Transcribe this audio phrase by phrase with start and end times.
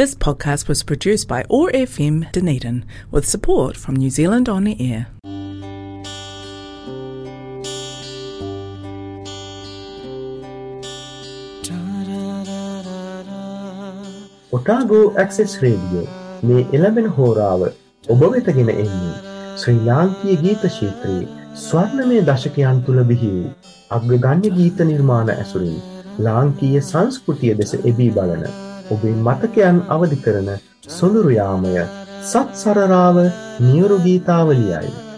[0.00, 2.76] This podcast was produced by OAR FM Dunedin
[3.10, 5.02] with support from New Zealand On the Air.
[14.52, 16.06] Otago Access Radio
[16.44, 17.66] මේ එළබෙන හෝරාව
[18.08, 19.12] ඔබ වෙතගෙන එන්නේ
[19.58, 21.28] ශ්‍රී ලාංකීය ගීත ශීත්‍රයේ
[21.66, 23.52] ස්වර්ණමය දශකයන් තුළ බිහි වූ
[23.98, 25.78] අග්‍රගණ්‍ය ගීත නිර්මාණ ඇසුරින්
[26.24, 28.50] ලාංකීය සංස්කෘතිය දෙස එබී බලන
[28.90, 30.48] ඔබේ මතකයන් අවධි කරන
[30.88, 31.76] සොඳුරුයාමය
[32.22, 33.16] සත් සරරාව
[33.60, 35.09] නියුරු ගීතාවලියයි.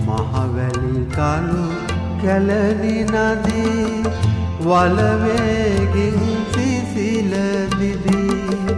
[0.06, 1.63] මහවැලි කලු
[2.24, 4.02] කැලනි නදී
[4.60, 6.20] වලවේගින්
[6.52, 7.32] සිසිල
[7.74, 8.74] දිදී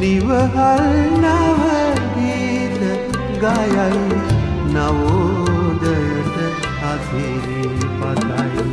[0.00, 0.82] නිවහල්
[1.22, 2.80] නවගීත
[3.42, 3.86] ගයයි
[4.74, 6.36] නවෝදයට
[6.84, 7.62] අසිරි
[8.00, 8.68] පතයි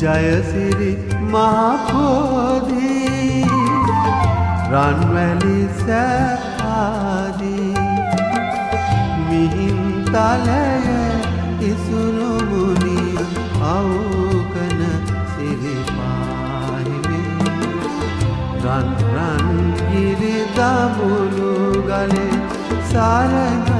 [0.00, 0.92] ජයසිරි
[1.26, 3.01] මහපෝදී
[4.72, 7.72] රන්වැලි සෑආදී
[9.28, 10.62] මිහින්තලය
[11.70, 13.02] ඉසුරුමුණි
[13.72, 14.80] අවකන
[15.32, 17.26] සිරිපාහිමේ.
[18.64, 19.60] රන්රන්
[19.90, 21.52] ගිරිදමුළු
[21.90, 22.32] ගලේ
[22.92, 23.71] සාරණයි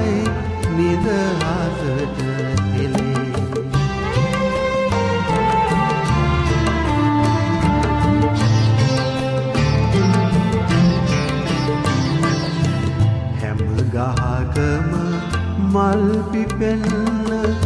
[16.62, 17.56] පිපෙන්න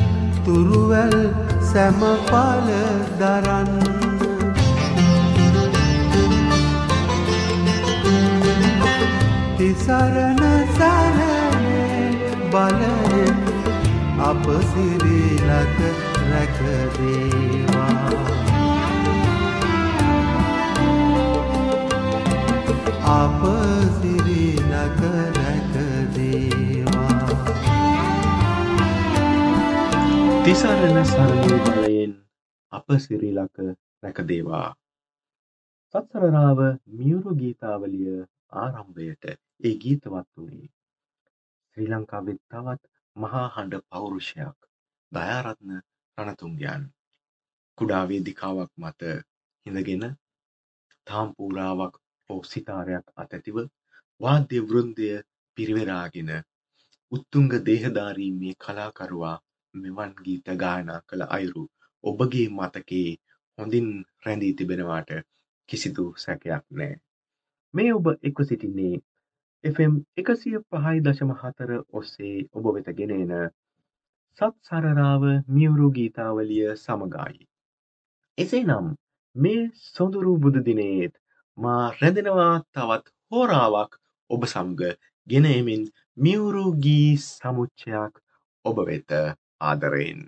[0.44, 1.16] තුරුවැල්
[1.70, 2.68] සැමපල
[3.20, 3.72] දරන්න.
[9.58, 10.42] තිසරණ
[10.76, 12.06] සරණේ
[12.50, 13.38] බලයෙන්
[14.22, 15.78] අප සිරිලක
[16.30, 17.90] රැකදේවා
[23.16, 23.42] අප
[30.46, 32.12] තිසරණ සරණී බලයෙන්
[32.72, 33.56] අප සිරිලක
[34.02, 34.68] රැකදේවා.
[35.94, 36.60] සත්සරරාව
[36.92, 38.12] මියුරු ගීතාවලිය
[38.56, 40.68] ආරම්භයට ඒ ගීතවත් වුණේ.
[41.68, 42.82] ශ්‍රී ලංකාවෙත් තවත්
[43.16, 44.68] මහා හඬ පෞරුෂයක්
[45.12, 45.72] දයාරත්න
[46.18, 46.84] රණතුංගයන්
[47.78, 49.10] කුඩා වේදිකාවක් මත
[49.66, 50.04] හිඳගෙන
[51.06, 51.98] තාම්පූරාවක්
[52.30, 53.58] හෝ සිතාරයක් අතැතිව
[54.20, 55.10] වාද්‍ය වෘන්දය
[55.56, 56.32] පිරිවරාගෙන
[57.12, 59.36] උත්තුංග දේහධාරී මේ කලාකරුවා
[59.78, 61.64] මෙවන් ගීත ගායනා කළ අයුරු
[62.04, 63.08] ඔබගේ මතකේ
[63.58, 63.88] හොඳින්
[64.24, 65.10] රැඳී තිබෙනවාට
[65.68, 66.94] කිසිදු සැකයක් නෑ.
[67.74, 68.94] මේ ඔබ එක්ව සිටින්නේ
[69.64, 73.32] FM එකසිය පහයි දශම හතර ඔස්සේ ඔබ වෙත ගෙනෙන
[74.38, 77.42] සත් සරරාව මියවුරු ගීතාවලිය සමගායි.
[78.38, 78.86] එසේ නම්
[79.36, 81.14] මේ සොඳුරු බුදුදිනයේත්
[81.58, 83.92] මා රැඳෙනවා තවත් හෝරාවක්
[84.30, 84.82] ඔබ සම්ග
[85.26, 85.82] ගෙනයමින්
[86.18, 88.14] මියවුරු ගී සමුච්චයක්
[88.64, 89.10] ඔබ වෙත
[89.60, 90.20] ආදරයෙන්.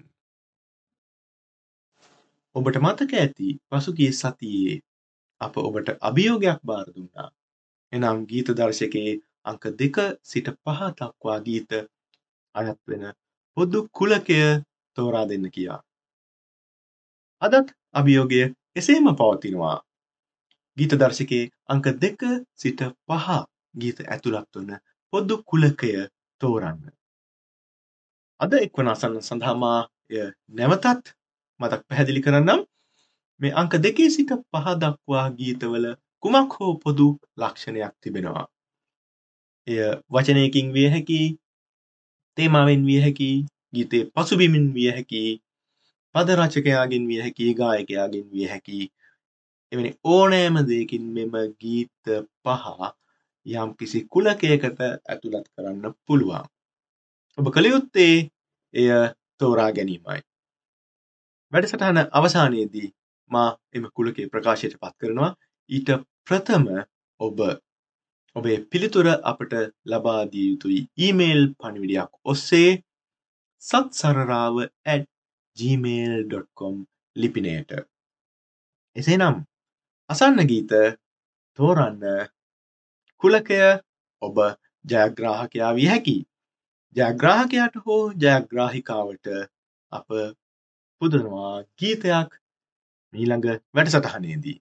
[2.56, 4.82] ඔබට මතක ඇති පසුගිය සතියේ
[5.40, 7.28] අප ඔබට අභියෝගයක් බාර දුන්නා.
[7.92, 11.70] එනම් ගීත දර්ශකයේ අංක දෙක සිට පහ දක්වා ගීත
[12.54, 13.04] අයත් වෙන
[13.56, 14.40] පොදු කුලකය
[14.96, 15.80] තෝරා දෙන්න කියා.
[17.42, 18.42] අදත් අභියෝගය
[18.76, 19.76] එසේම පවතිනවා.
[20.76, 22.20] ගීත දර්ශකයේ අංක දෙක
[22.54, 23.26] සිට පහ
[23.74, 24.70] ගීත ඇතුළත් වන
[25.12, 25.92] පොදු කුලකය
[26.40, 26.97] තෝරන්න.
[28.40, 29.78] අද එක්වන අසන්න සඳහාමා
[30.10, 31.04] එය නැවතත්
[31.60, 32.60] මතක් පැහැදිලි කරන්නම්
[33.40, 35.86] මේ අංක දෙකේ සිට පහ දක්වා ගීතවල
[36.22, 38.44] කුමක් හෝ පොදු ලක්ෂණයක් තිබෙනවා.
[39.66, 39.78] එය
[40.10, 41.20] වචනයකින් විය හැකි
[42.36, 43.30] තේමාවෙන් විය හැකි
[43.74, 45.22] ගීතේ පසුබිමින් විය හැකි
[46.14, 48.78] පද රචකයාගෙන් විය හැකි ගායකයාගෙන් විය හැකි
[49.72, 52.04] එවැනි ඕනෑම දෙයකින් මෙම ගීත
[52.44, 52.64] පහ
[53.46, 56.46] යම් කිසි කුලකයකට ඇතුළත් කරන්න පුළුවන්.
[57.38, 58.14] ඔබ කළයුත්තේ
[58.74, 58.88] එය
[59.38, 60.20] තෝරා ගැනීමයි.
[61.52, 62.88] වැඩසටහන අවසානයේදී
[63.30, 65.30] මා එම කුලකේ ප්‍රකාශයට පත් කරනවා.
[65.70, 65.90] ඊට
[66.26, 66.66] ප්‍රථම
[67.20, 67.38] ඔබ
[68.36, 69.52] ඔබේ පිළිතුර අපට
[69.86, 70.80] ලබා දිය යුතුයි.
[70.98, 72.70] ඊමේල් පණිවිඩයක් ඔස්සේ
[73.62, 74.56] සත් සරරාව
[75.56, 76.76] gmail.com
[77.16, 77.70] ලිපිනයට
[78.96, 79.36] එසේනම්
[80.10, 80.74] අසන්න ගීත
[81.58, 82.02] තෝරන්න
[83.22, 83.60] කුලකය
[84.22, 84.36] ඔබ
[84.84, 86.16] ජයග්‍රාහකයා විය හැකි
[86.96, 89.26] ජයග්‍රාහකයාට හෝ ජයග්‍රාහිකාවට
[89.92, 90.08] අප
[91.00, 92.30] පුදනවා ගීතයක්
[93.14, 94.58] මීළඟ වැඩසටහනේදී.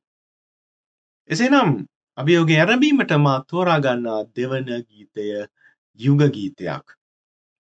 [1.29, 1.71] එසේනම්
[2.17, 5.27] අභියෝග ඇරඹීමට මා තෝරාගන්නා දෙවන ගීතය
[5.99, 6.85] යුග ගීතයක්.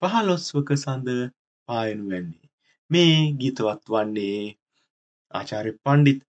[0.03, 1.09] පහලොස්වක සඳ
[1.69, 2.49] පායනු වැන්නේ.
[2.91, 4.41] මේ ගීතවත් වන්නේ
[5.35, 6.21] ආචාර්ය පණ්ඩිත්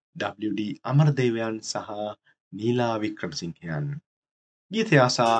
[0.42, 1.89] WD අමරදේවයන් සහ
[2.54, 3.88] නීලා වික්‍රමසිංහයන්.
[4.71, 5.38] ගීතය අසා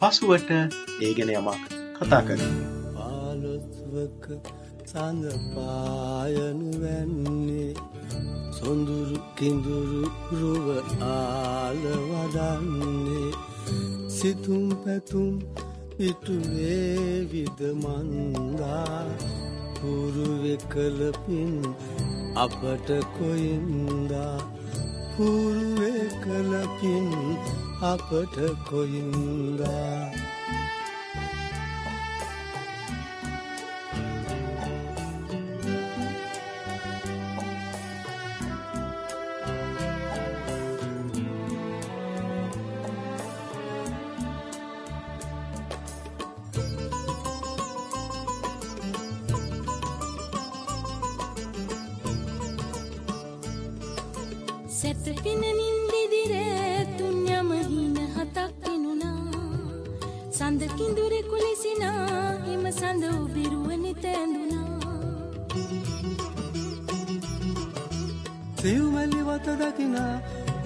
[0.00, 0.50] පසුවට
[1.00, 2.54] ඒ ගැන යමක් කතා කරන්න.
[2.94, 4.24] පාලොස්වක
[4.84, 7.72] සඳ පායනු වැන්නේ
[8.56, 10.02] සොඳුරු කිඳුරු
[10.32, 10.66] රුව
[11.08, 13.30] ආල වඩන්නේ
[14.16, 15.30] සිතුම් පැතුම්
[16.00, 19.04] ඉටුවේ විදමන්දා
[19.76, 21.54] පුරුවෙ කළපින්
[22.36, 24.36] අපට කොයින්දා
[25.14, 27.08] පුරුවේ කළපින්
[27.84, 28.36] අපට
[28.68, 30.31] කොයින්දා
[55.04, 56.32] සැතපෙන නින්දෙදිර
[56.98, 59.40] තුන් යම හින හතක් පෙනුණා
[60.30, 64.78] සඳ කිඳුරෙකු ලෙසිනා එම සඳ උබිරුවනි තැඳුණා
[68.60, 70.14] සිව්මැලි වත දකිනා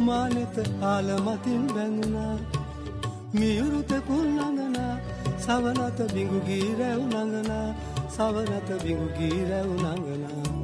[0.01, 2.35] මානෙත ආල මතින් බැඳුනා
[3.33, 4.95] මියුරුත කුල් නඟනා
[5.39, 7.69] සවනත බිඟුගී රැව් නඟනා
[8.11, 10.56] සවනත බිඟුගී රැව් නඟනා.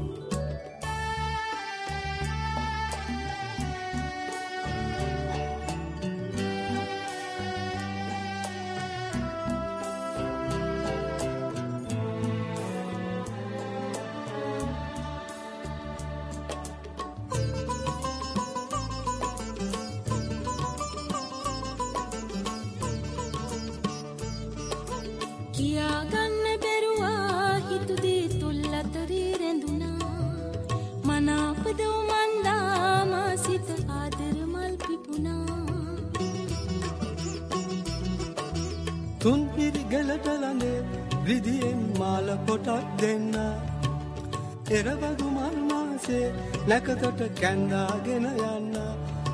[44.82, 46.28] එරබදු මල්මාසේ
[46.68, 48.72] නැකතට කැන්දාගෙන යන්න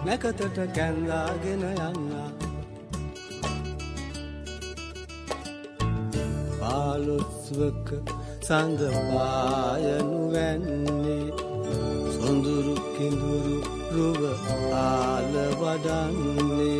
[0.07, 2.11] නැකතට කැන්දාගෙන යන්න.
[6.61, 7.89] පාලොස්වක
[8.49, 8.81] සඳ
[9.13, 11.33] පායනු වැන්නේ
[12.17, 13.57] සොඳුරු කිඳුරු
[13.95, 14.23] රුව
[14.85, 16.79] ආල වඩන්නේ.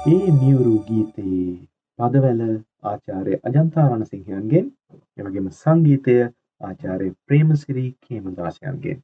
[0.05, 1.55] ඒ මියුරු ගීතයේ
[1.99, 2.43] පදවැල
[2.83, 4.69] ආචාර්ය අජන්තාරණ සිංහයන්ගෙන්
[5.17, 6.19] එමගේම සංගීතය
[6.61, 8.95] ආචාරය ප්‍රේමසිරී කේමදාසයන්ගේ.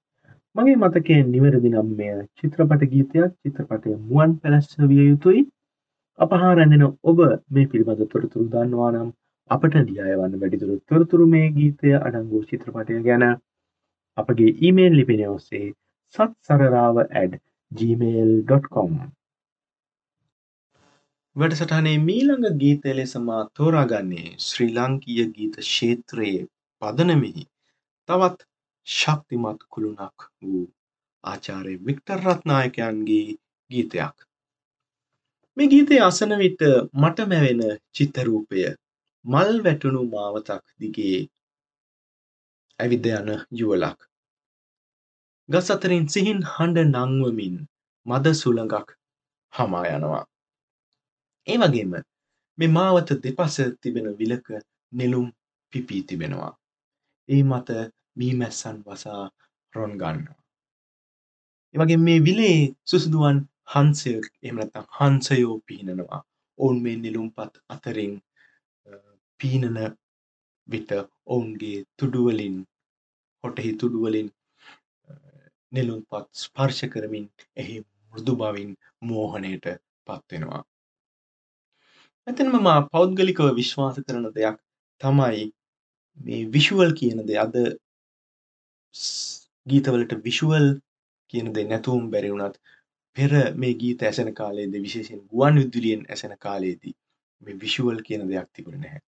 [0.56, 5.46] මගේ මතකේ නිවැරදි නම් මෙය චිත්‍රපට ගීතයක් චිත්‍රපටය මුවන් පැලැස්ස විය යුතුයි.
[6.20, 7.20] අපහා රැඳෙන ඔබ
[7.52, 9.14] මේ පිළිබඳ තොරතුරු දන්නවා නම්
[9.50, 13.26] අපට ලියවන්න වැඩිදුරු තොරතුරු මේ ගීතය අඩංගූ චිත්‍රපටය ගැන.
[14.18, 15.68] අපගේ ඊමේල් ලිපින ඔස්සේ
[16.16, 17.34] සත් සරරාව ඇඩ
[17.72, 18.96] gmail.com
[21.36, 26.46] වැඩසටහනේ මීළඟ ගීතය ලෙසමා තෝරාගන්නේ ශ්‍රී ලංකීය ගීත ක්ෂේත්‍රයේ
[26.82, 27.44] පදනමිහි.
[28.10, 28.48] තවත්
[28.88, 30.64] ශක්තිමත් කුළුණක් වූ
[31.24, 33.28] ආචාරය වික්ටර් රත්නායකයන්ගේ
[33.72, 34.18] ගීතයක්.
[35.58, 37.64] මේ ගීතය අසන විට මට මැවෙන
[37.96, 38.66] චිත්තරූපය
[39.26, 41.20] මල් වැටුණු මාවතක් දිගේ
[42.80, 43.30] ඇවිද යන
[43.60, 44.00] යුවලක්.
[45.50, 47.56] ගස් අතරින් සිහින් හඬ නංවමින්
[48.06, 48.90] මද සුළඟක්
[49.54, 50.24] හමා යනවා.
[51.48, 51.94] ඒ වගේම
[52.58, 54.48] මේ මාවත දෙපස තිබෙන විලක
[54.92, 55.28] නෙළුම්
[55.74, 56.54] පිපී තිබෙනවා.
[57.30, 57.70] ඒ මත
[58.16, 59.24] මීමැස්සන් වසා
[59.74, 60.40] රොන් ගන්නවා.
[61.74, 63.38] ඒ වගේ මේ විලේ සුසුදුවන්
[63.74, 66.22] හංසයක් එහෙම නැත්නම් හංසයෝ පීනනවා.
[66.60, 68.14] ඔවුන් මේ නිලුම්පත් අතරින්
[69.40, 69.78] පීනන
[70.68, 70.92] විට
[71.28, 72.56] ඔවුන්ගේ තුඩු වලින්
[73.44, 74.30] හොටෙහි තුඩු වලින්
[75.72, 77.26] නිලුම්පත් ස්පර්ශ කරමින්
[77.58, 77.76] එහි
[78.14, 79.66] මෘදු බවින් මෝහණයට
[80.08, 80.62] පත් වෙනවා.
[82.28, 84.58] එතනම මා පෞද්ගලිකව විශ්වාස කරන දෙයක්
[85.02, 85.44] තමයි
[86.20, 87.56] මේ විෂුවල් කියන දේ අද
[89.68, 90.68] ගීතවලට විෂුවල්
[91.34, 92.56] කියන දේ නැතුවම බැරි වුණත්
[93.16, 96.96] පෙර මේ ගීත ඇසෙන කාලයේදී විශේෂයෙන් ගුවන් විදුලියෙන් ඇසෙන කාලයේදී
[97.42, 99.04] මේ විෂුවල් කියන දෙයක් තිබුණේ නැහැ.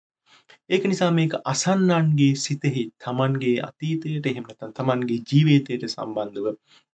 [0.71, 6.47] ඒක නිසා මේක අසන්නන්ගේ සිතෙහි තමන්ගේ අතීතයට එහෙම නැත්නම් තමන්ගේ ජීවිතයට සම්බන්ධව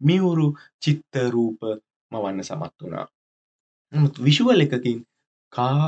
[0.01, 0.49] මියුරු
[0.83, 1.61] චිත්ත රූප
[2.13, 3.07] මවන්න සමත් වුණා.
[3.93, 4.99] නමුත් විෂුවල් එකකින්
[5.53, 5.87] කා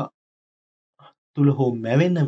[1.36, 2.18] තුල හෝ මැවෙන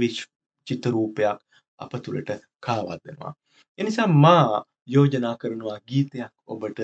[0.67, 1.39] චිත්ත රූපයක්
[1.79, 3.33] අප තුළට කාවද්දනවා.
[3.79, 6.79] එනිසා මා යෝජනා කරනවා ගීතයක් ඔබට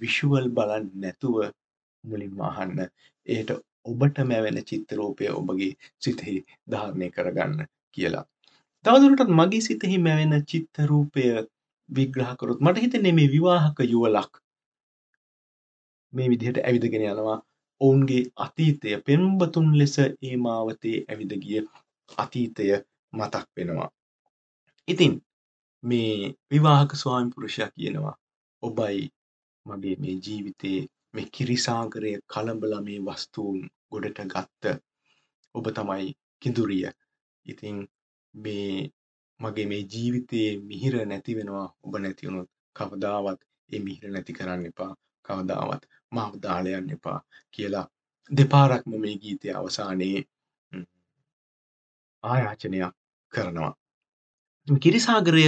[0.00, 1.36] විෂුවල් බලන්න නැතුව
[2.04, 2.78] මුලින්ම අහන්න.
[3.26, 3.50] එයට
[3.84, 6.36] ඔබට මැවෙන චිත්‍රරූපය ඔබගේ සිතෙහි
[6.70, 7.60] ධාරණය කරගන්න
[7.96, 8.24] කියලා.
[8.84, 11.24] තවදුරටත් මගේ සිතෙහි මැවෙන චිත්තරූපය
[11.88, 14.32] විග්‍රහ කරොත් මට හිතෙන්නේ මේ විවාහක යුවලක්
[16.12, 17.38] මේ විදිහට ඇවිදගෙන යනවා
[17.80, 21.64] ඔවුන්ගේ අතීතය පෙම්බතුන් ලෙස ඒ මාවතේ ඇවිද ගිය
[22.18, 22.64] අතීතය
[23.12, 23.90] මතක් වෙනවා.
[24.88, 25.12] ඉතින්
[25.84, 28.16] මේ විවාහක ස්වාමිපුරුෂයා කියනවා
[28.62, 29.02] ඔබයි
[29.66, 30.80] මගේ මේ ජීවිතයේ
[31.14, 34.74] මේ කිරිසාගරය කළඹලා මේ වස්තුූන් ගොඩට ගත්ත
[35.54, 36.08] ඔබ තමයි
[36.42, 36.84] කිඳුරිය
[37.50, 37.76] ඉතින්
[38.34, 38.74] මේ
[39.40, 43.40] මගේ මේ ජීවිතයේ මිහිර නැති වෙනවා ඔබ නැතිවුණොත් කවදාවත්
[43.70, 44.92] ඒ මිහිර නැති කරන්න එපා.
[45.24, 47.18] කවදාවත් මාව දාලයන්න එපා
[47.50, 47.86] කියලා
[48.30, 50.20] දෙපාරක්ම මේ ගීතය අවසානයේ
[52.24, 52.94] ආයාචනයක්
[53.32, 53.72] කරනවා.
[54.68, 55.44] කිරිසාගරය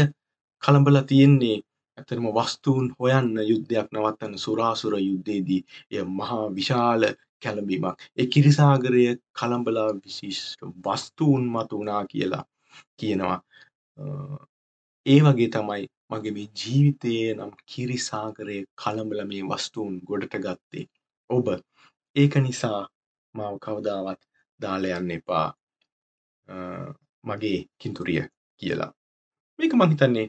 [0.62, 1.56] කළඹලා තියෙන්නේ
[1.98, 5.62] ඇතරම වස්තුූන් හොයන්න යුද්ධයක් නවත්තන්න සුරාසුර යුද්ධයේදී.
[5.90, 7.02] එය මහා විශාල
[7.42, 7.96] කැළඹීමක්.
[8.16, 12.44] ඒ කිරිසාගරය කළඹලා විශිෂ්ට වස්තුූන් මතු වුණා කියලා
[12.96, 13.38] කියනවා.
[15.06, 20.86] ඒ වගේ තමයි මගේ මේ ජීවිතයේ නම් කිරිසාගරය කළඹල මේ වස්තුූන් ගොඩට ගත්තේ.
[21.30, 21.46] ඔබ
[22.16, 22.80] ඒක නිසා
[23.34, 24.20] මාව කවදාවත්
[24.60, 25.48] දාලයන්න එපා.
[27.24, 28.22] මගේ කින්තුරිය
[28.60, 28.92] කියලා.
[29.58, 30.28] මේක මහිතන්නේ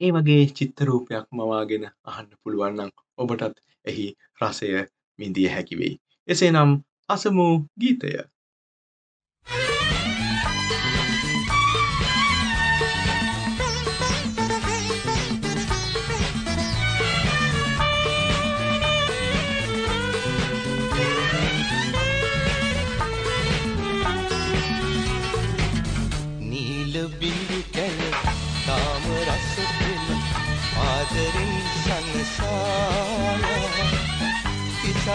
[0.00, 4.06] ඒ වගේ චිත්තරූපයක් මවාගෙන අහන්න පුළුවන්නම් ඔබටත් එහි
[4.40, 4.68] රසය
[5.20, 6.00] විඳිය හැකිවෙයි.
[6.28, 6.70] එසේ නම්
[7.08, 7.46] අසමු
[7.80, 8.10] ගීතය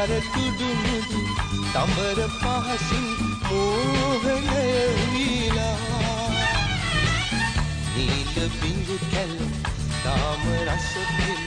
[0.06, 1.20] සර තුඩුමුදු
[1.74, 3.06] තඹර පහසින්
[3.46, 4.66] මෝහනය
[5.14, 6.34] වීලා.
[7.94, 9.34] නීල බිංගු කැල්
[10.04, 11.42] තාම රස පිල්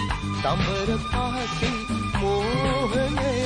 [0.43, 1.77] තඹර පහසින්
[2.19, 3.36] මෝහනය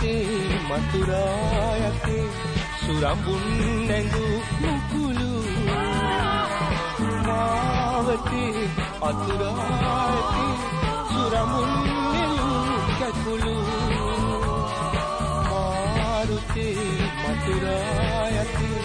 [0.00, 2.24] මාරුතේ මතුරා යතේ
[2.80, 3.42] සුරම්බුන්
[3.88, 4.24] නැඟු
[4.60, 5.32] මුකුළු
[7.26, 8.62] මාවතේ
[9.02, 10.54] අතුරා යතේ
[11.10, 11.72] සුරම්බුන්
[12.12, 12.48] නෙලු
[12.98, 13.54] කැකුළු
[15.50, 16.74] මාරුතේ
[17.22, 18.80] මතුරා යතේ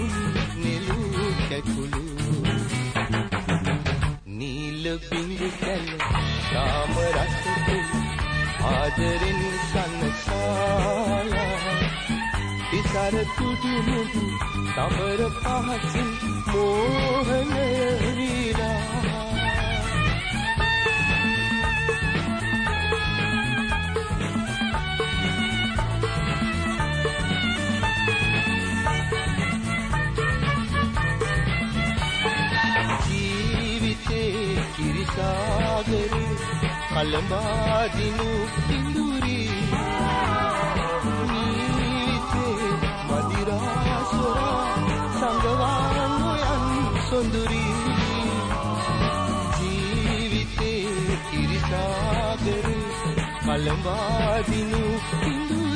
[0.00, 0.98] සුරම්බුන් නෙලු
[1.40, 2.02] කැකුළු
[4.38, 5.88] නීල බිඳු කැල
[6.52, 7.82] රාම රසපුල්
[8.70, 11.48] ආදරෙන් සන්නසාලා
[12.70, 14.24] තිසර තුඩු මුදු
[14.70, 16.10] තමර පහසින්
[16.48, 17.66] මෝහනය
[18.16, 19.39] වීලා
[35.80, 36.36] කිරිසාගරේ
[36.88, 38.28] කළඹාදිනු
[38.70, 39.50] ඉඳුරී
[41.28, 42.68] නීතේ
[43.08, 44.66] මදිරාසොරා
[45.14, 47.74] සංගවාන් නොයන් සොඳුරී
[49.56, 52.76] ජීවිතේ කිරිසාගරේ
[53.40, 54.84] කළඹාදිනු
[55.24, 55.70] ඉඳුරී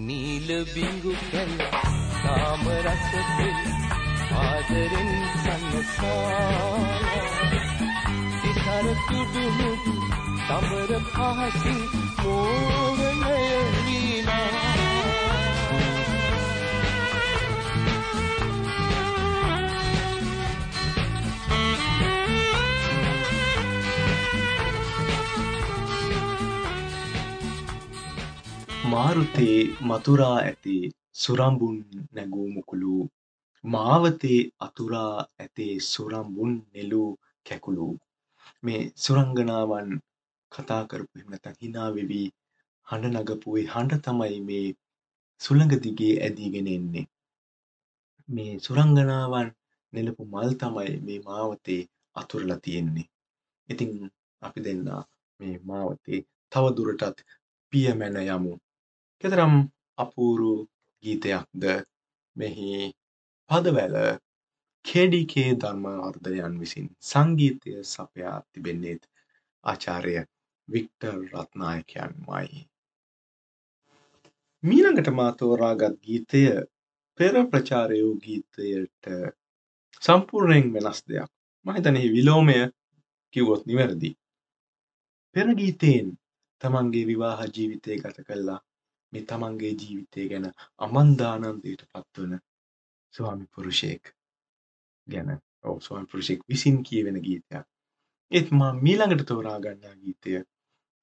[0.00, 1.52] නීල බිංගු කැල
[2.16, 3.58] තාම රස පෙල්
[4.40, 7.24] ආදරෙන් සන්නසාලා
[8.36, 9.94] තිසර තුඩු මුදු
[10.42, 11.80] තමර පහසින්
[12.18, 13.36] මෝහනය
[13.78, 14.97] වීනා
[28.92, 30.82] මාරුතේ මතුරා ඇතේ
[31.22, 31.76] සුරම්බුන්
[32.14, 32.96] නැගූ මුකුළු
[33.64, 37.08] මාවතේ අතුරා ඇතේ සුරම්බුන් නෙලූ
[37.46, 37.86] කැකුළු.
[38.64, 39.90] මේ සුරංගනාවන්
[40.52, 42.20] කතා කරපු එහෙම නැත්නම් hina වෙවි
[42.86, 44.66] හඬ නගපු ඒ හඬ තමයි මේ
[45.40, 47.06] සුළඟ දිගේ ඇදීගෙන එන්නේ.
[48.28, 49.50] මේ සුරංගනාවන්
[49.92, 51.82] නෙලපු මල් තමයි මේ මාවතේ
[52.16, 53.08] අතුරලා තියෙන්නේ.
[53.68, 53.92] ඉතින්
[54.42, 55.02] අපි දෙන්නා
[55.40, 56.20] මේ මාවතේ
[56.52, 57.18] තව දුරටත්
[57.72, 58.54] පියමැන යමු.
[59.24, 59.54] කෙතරම්
[59.98, 60.54] අපූරු
[61.04, 61.62] ගීතයක්ද
[62.36, 62.72] මෙහි
[63.50, 63.96] පදවැල
[64.84, 69.02] කේඩිකේ ධර්මාර්ධයන් විසින් සංගීතය සපයා තිබෙන්නේත්
[69.64, 70.14] ආචාර්ය
[70.68, 72.60] වික්ටර් රත්නායකයන් වයි.
[74.62, 76.42] මීළඟට මා තෝරාගත් ගීතය
[77.18, 79.04] පෙර ප්‍රචාරය වූ ගීතයට
[80.02, 81.30] සම්පූර්ණයෙන් වෙනස් දෙයක්.
[81.66, 82.58] මම හිතන්නේ විලෝමය
[83.34, 84.10] කිව්වොත් නිවැරදි.
[85.36, 86.08] පෙර ගීතයෙන්
[86.60, 88.60] තමන්ගේ විවාහ ජීවිතය ගත කළා
[89.12, 90.46] මේ තමන්ගේ ජීවිතය ගැන
[90.78, 92.34] අමන්දානන්දයට පත්වන
[93.14, 94.04] ස්වාමි පුරුෂයෙක්
[95.06, 95.28] ගැන
[95.64, 97.66] ඔව් ස්වාමි පුරුෂයෙක් විසින් කියවෙන ගීතයක්.
[98.32, 100.30] ඒත් මා මීළඟට තෝරා ගන්නා ගීතය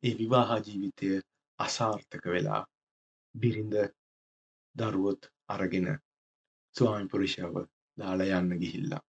[0.04, 1.08] ඒ විවාහ ජීවිතය
[1.60, 2.62] අසාර්ථක වෙලා
[3.36, 3.76] බිරිඳ
[4.76, 5.88] දරුවොත් අරගෙන
[6.76, 7.54] ස්වාමි පුරුෂයව
[7.98, 9.04] දාලා යන්න ගිහිල්ලා.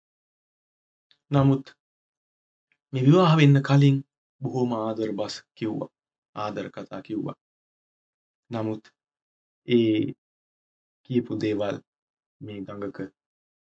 [1.30, 1.66] නමුත්
[2.92, 3.98] මේ විවාහ වෙන්න කලින්
[4.40, 5.90] බොහෝම ආදර බස් කිව්වා.
[6.36, 7.36] ආදර කතා කිව්වා.
[8.50, 8.82] නමුත්
[9.68, 10.14] ඒ
[11.04, 11.76] කියපු දේවල්
[12.40, 12.98] මේ ගඟක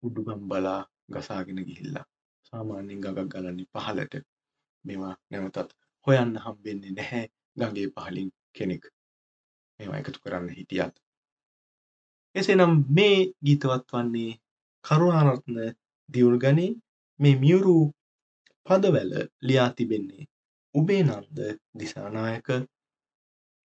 [0.03, 2.07] උඩුගම් බලා ගසාගෙන ගිහිල්ලා.
[2.47, 4.15] සාමාන්‍යයෙන් ගඟක් ගලන්නේ පහළට.
[4.85, 5.71] මේවා නැවතත්
[6.07, 7.25] හොයන්න හම්බෙන්නේ නැහැ
[7.57, 8.85] ගඟේ පහළින් කෙනෙක්.
[9.81, 10.95] මේවා එකතු කරන්න හිටියත්.
[12.35, 14.33] එසේනම් මේ ගීතවත් වන්නේ
[14.85, 15.57] කරුණාරත්න
[16.09, 16.71] දියුණුගනේ
[17.21, 17.77] මේ මියුරු
[18.67, 19.13] පදවැල
[19.43, 20.25] ලියා තිබෙන්නේ
[20.75, 21.39] උබේ නන්ද
[21.79, 22.49] දිසානායක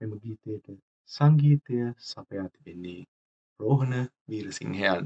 [0.02, 0.68] මෙම ගීතයට
[1.10, 3.02] සංගීතය සපයා තිබෙන්නේ
[3.60, 5.06] රෝහණ වීරසිංහයන්.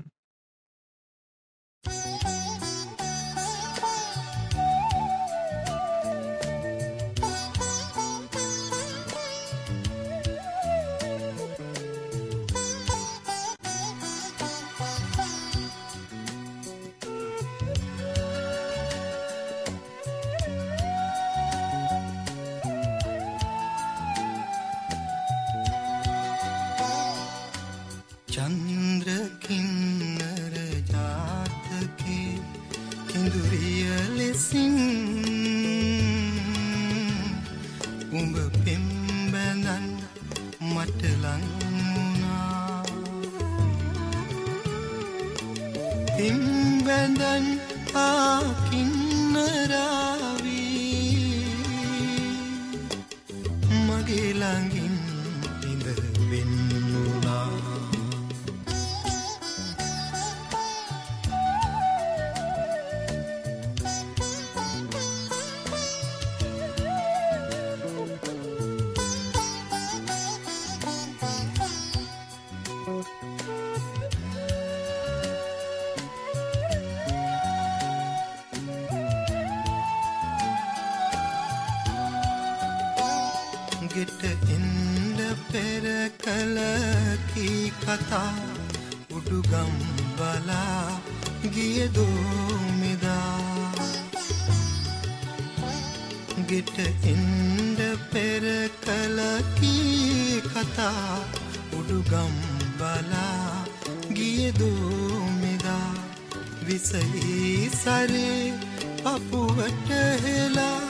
[106.69, 108.53] විසලී සරේ
[108.97, 109.89] පපුවට
[110.23, 110.81] හෙලා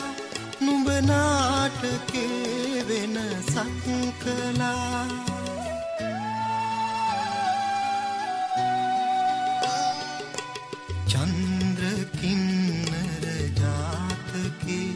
[0.61, 2.23] නුඹනාටකේ
[2.89, 3.15] වෙන
[3.45, 5.03] සක්කලා.
[11.11, 12.91] චන්ද්‍රකින්නර
[13.59, 14.91] ජාතකේ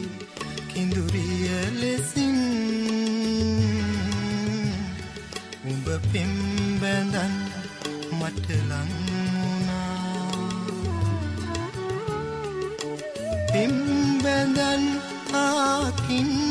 [0.68, 1.48] කිඳුරිය
[1.80, 2.38] ලෙසින්
[5.64, 7.34] උඹ පෙම්බැඳන්
[8.12, 9.33] මටලංුණා
[13.54, 14.84] පෙම්බැඳන්
[15.32, 16.43] ආකින්නරාවී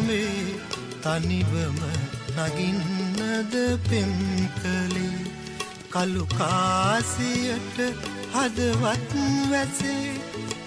[0.00, 0.54] දඹේ
[1.02, 1.78] තනිවම
[2.36, 4.12] නගින්නද පෙම්
[4.56, 5.24] කළේ
[5.90, 7.78] කළු කාසියට
[8.34, 9.12] හදවත්
[9.50, 10.12] වැසේ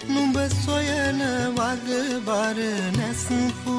[0.07, 1.21] නුඹ සොයන
[1.55, 1.89] වග
[2.21, 2.59] බර
[2.97, 3.72] නැස්පුරේ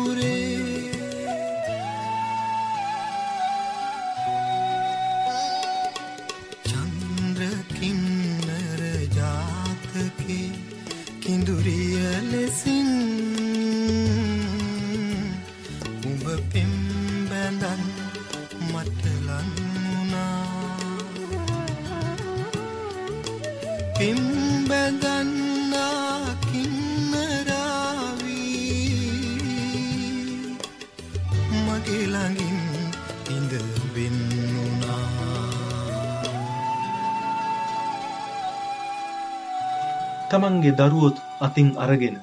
[40.34, 42.16] තමන්ගේ දරුවොත් අතින් අරගෙන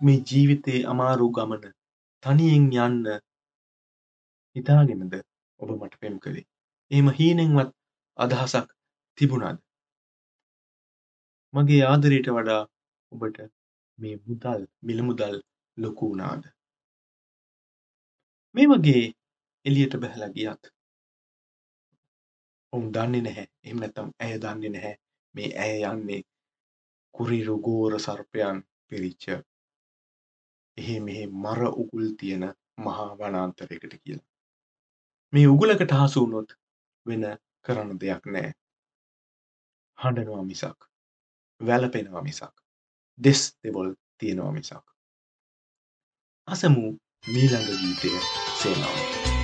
[0.00, 1.64] මේ ජීවිතයේ අමාරු ගමන
[2.22, 3.08] තනියෙන් යන්න
[4.56, 5.14] හිතාගෙනද
[5.60, 6.46] ඔබ මට පෙම් කළේ.
[6.90, 7.70] එහෙම හීනෙන්වත්
[8.18, 8.68] අදහසක්
[9.18, 9.58] තිබුණාද?
[11.54, 12.62] මගේ ආදරයට වඩා
[13.12, 13.38] ඔබට
[13.98, 15.36] මේ මුදල් මිල මුදල්
[15.76, 16.42] ලොකු වුණාද?
[18.54, 19.04] මේ වගේ
[19.64, 20.62] එළියට බහලා ගියත්
[22.72, 23.46] ඔවුන් දන්නේ නැහැ.
[23.64, 24.96] එහෙම නැත්නම් ඇය දන්නේ නැහැ
[25.34, 26.22] මේ ඇය යන්නේ
[27.14, 28.56] කුරිරු ගෝර සර්පයන්
[28.88, 29.24] පිරිච්ච
[30.78, 32.44] එහෙ මෙහෙ මර උගුල් තියෙන
[32.78, 34.28] මහා වනාන්තරයකට කියලා.
[35.32, 36.50] මේ උගුලකට හසු වුණොත්
[37.06, 37.24] වෙන
[37.64, 38.52] කරන්න දෙයක් නැහැ.
[39.98, 40.78] හඬනවා මිසක්
[41.60, 42.54] වැළපෙනවා මිසක්
[43.18, 44.86] දෙස් දෙවොල් තියෙනවා මිසක්.
[46.48, 46.86] අසමු
[47.26, 48.10] මීළඟ ගීතය
[48.54, 49.39] සේනාව.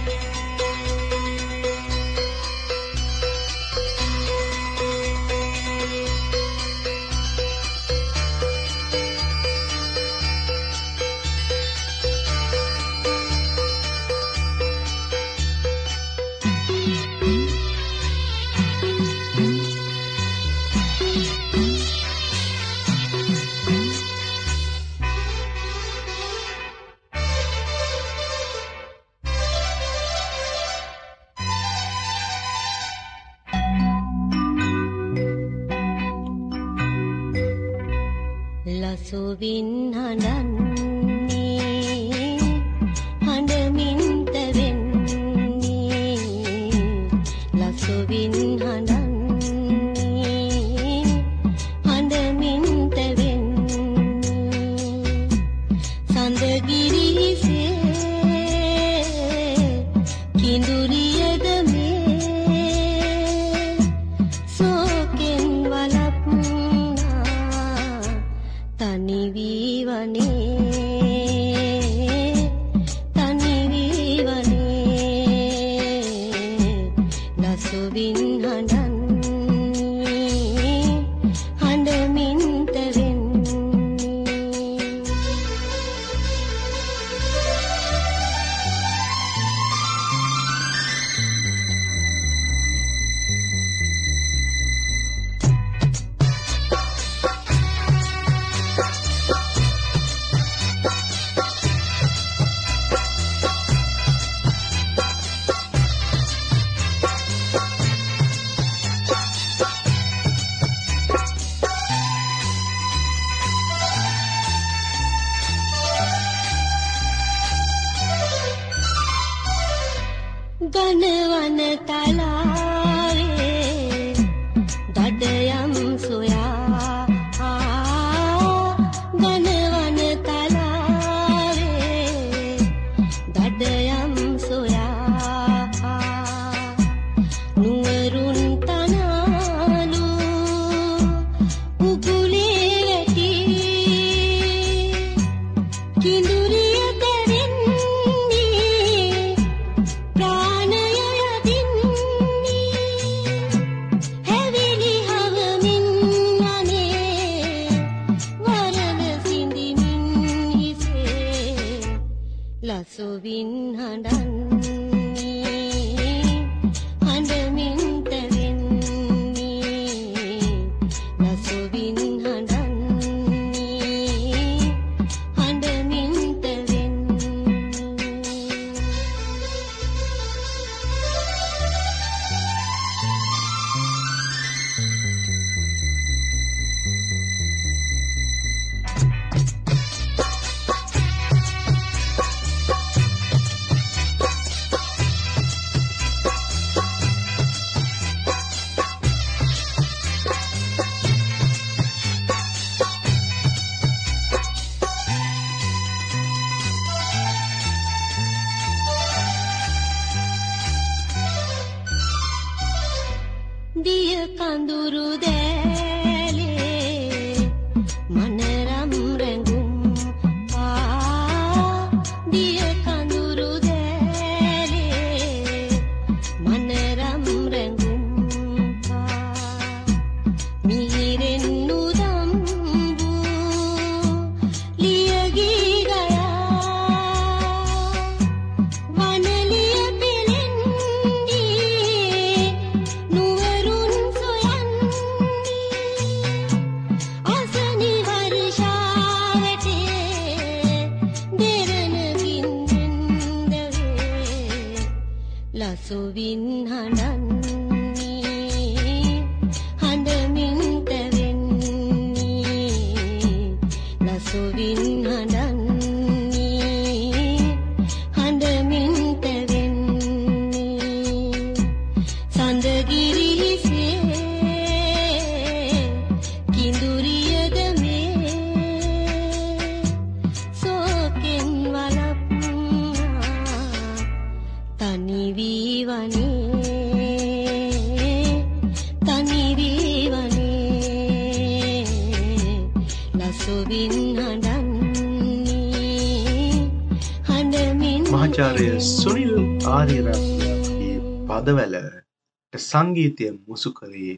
[302.76, 304.14] සංගීතය මුසු කරේ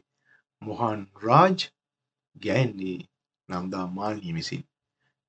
[0.61, 1.59] මොහන් රාජ්
[2.35, 2.99] ගැයන්නේ
[3.49, 4.63] නම්දා මාල්නී විසින්.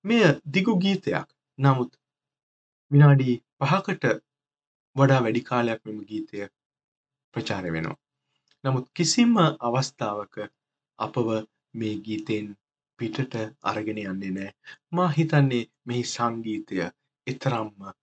[0.04, 0.22] මෙය
[0.54, 1.90] දිගු ගීතයක් නමුත්
[2.90, 4.04] විනාඩි පහකට
[4.96, 6.38] වඩා වැඩි කාලයක් මෙම ගීතය
[7.34, 7.98] ප්‍රචාරය වෙනවා.
[8.64, 9.34] නමුත් කිසිම
[9.66, 10.34] අවස්ථාවක
[10.98, 11.28] අපව
[11.74, 12.48] මේ ගීතයෙන්
[12.98, 14.50] පිටට අරගෙන යන්නේ නෑ
[14.92, 16.82] මා හිතන්නේ මෙහි සංගීතය
[17.26, 17.94] එතරම්ම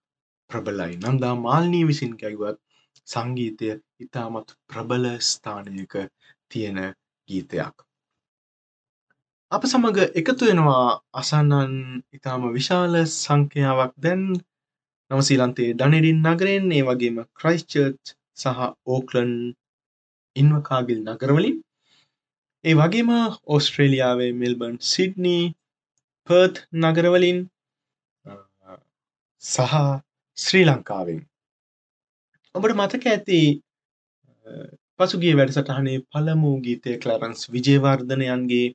[0.50, 2.60] ප්‍රබලයි නන්දා මාල්නී විසින් ගැයුවත්
[3.08, 3.70] සංගීතය
[4.04, 5.94] ඉතාමත් ප්‍රබල ස්ථානයක
[6.50, 6.80] තියෙන
[7.30, 7.76] ගීතයක්.
[9.52, 10.88] අප සමඟ එකතු වෙනවා
[11.20, 11.74] අසන්නන්
[12.18, 13.94] ඉතාම විශාල සංඛ්‍යාවක්.
[14.04, 14.24] දැන්
[15.12, 18.04] නවසීලන්තේ ඩනෙඩින් නගරෙන් ඒ වගේම ක්‍රයිස්්චර්ච්
[18.38, 19.32] සහ ඕක්ලන්
[20.36, 21.58] ඉන්වකාගිල් නගරවලින්.
[22.64, 23.10] ඒ වගේම
[23.54, 25.46] ඕස්ට්‍රේලියාවේ මෙල්බන් සිඩ්නී
[26.28, 27.40] පර්ත් නගරවලින්
[29.44, 29.74] සහ
[30.38, 31.22] ශ්‍රී ලංකාවෙන්.
[32.58, 33.40] ඔබට මතක ඇති
[35.00, 38.68] පසුගිය වැඩසටහනේ පළමු ගීතය කලරන්ස් විජේවර්ධනයන්ගේ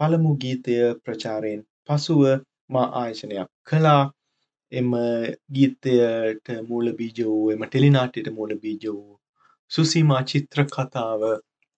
[0.00, 2.22] පළමු ගීතය ප්‍රචාරයෙන් පසුව
[2.70, 4.02] මා ආයෝජනයක් කළා.
[4.72, 4.90] එම
[5.50, 9.18] ගීතයට මූල බීජ වූ එම ටෙලිනාට්‍යයට මූල බීජ වූ
[9.70, 11.22] සුසීමා චිත්‍ර කතාව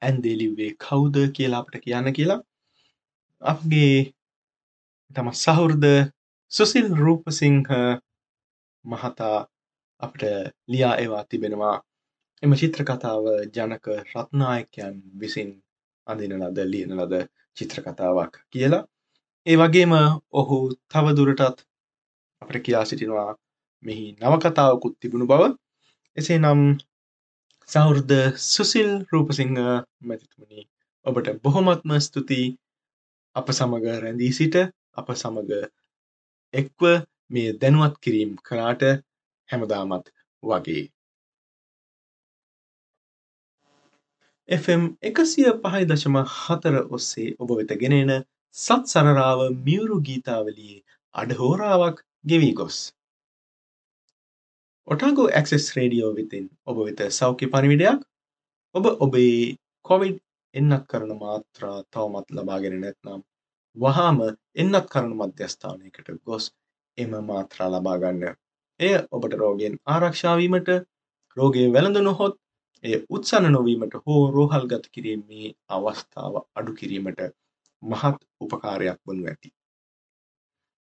[0.03, 2.41] ඇන්දේ ලිව්වේ කවුද කියලා අපට කියන්න කියලා.
[3.43, 3.95] අපගේ
[5.11, 5.85] තම සහෘද
[6.53, 7.71] සුසිල් රූපසිංහ
[8.85, 9.39] මහතා
[10.01, 10.23] අපට
[10.73, 11.77] ලියා ඒවා තිබෙනවා.
[12.43, 15.51] එම චිත්‍ර කතාව ජනක රත්නායකයන් විසින්
[16.07, 17.15] අඳින ලද ලියන ලද
[17.57, 18.85] චිත්‍ර කතාවක් කියලා.
[19.47, 19.93] ඒ වගේම
[20.41, 20.59] ඔහු
[20.93, 21.59] තවදුරටත්
[22.43, 23.31] අපට කියා සිටිනවා
[23.85, 25.43] මෙහි නවකතාවකුත් තිබුණු බව.
[26.17, 26.63] එසේ නම්
[27.69, 29.59] සෞෘද්ධ සුසිල් රූපසිංහ
[30.07, 30.61] මැතිතුමනි
[31.07, 32.49] ඔබට බොහොමත්ම ස්තුතියි.
[33.37, 34.57] අප සමග රැඳී සිට
[34.99, 35.51] අප සමග
[36.55, 36.83] එක්ව
[37.31, 38.83] මේ දැනුවත් කිරීම් කලාට
[39.51, 40.07] හැමදාමත්
[40.43, 40.85] වගේ.
[44.49, 48.13] FM එකසිය පහයි දශම හතර ඔස්සේ ඔබ වෙත ගෙනෙන
[48.57, 50.85] සත් සරරාව මියුරු ගීතාවලියේ
[51.15, 52.79] අඩහෝරාවක් ගෙවී ගොස්.
[54.89, 58.01] ඔටාගෝ ඇක්සෙස් රේඩියෝ විතින් ඔබ වෙත සෞඛ්‍ය පනිවිඩයක්
[58.75, 60.19] ඔබ ඔබේ කොවිඩ්
[60.55, 63.21] එන්නත් කරන මාත්‍රා තවමත් ලබාගෙන නැත්නම්
[63.77, 64.19] වහාම
[64.57, 66.45] එන්නත් කරන මධ්‍යස්ථානයකට ගොස්
[66.99, 68.25] එම මාත්‍රා ලබාගන්න.
[68.81, 70.69] එය ඔබට රෝගෙන් ආරක්ෂාවීමට
[71.37, 72.35] රෝගය වැළඳ නොහොත්
[72.85, 77.21] එය උත්සන්න නොවීමට හෝ රෝහල් ගත කිරීමේ අවස්ථාව අඩු කිරීමට
[77.83, 79.49] මහත් උපකාරයක් වනු ඇති.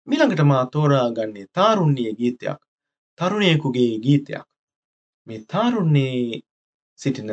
[0.08, 2.60] මිළඟට මා තෝරා ගන්නේ තාරුණ්‍යය ගීතයක්
[3.19, 4.47] තරුණයකුගේ ගීතයක්.
[5.27, 6.41] මේ තාරුණ්‍යයේ
[6.99, 7.32] සිටින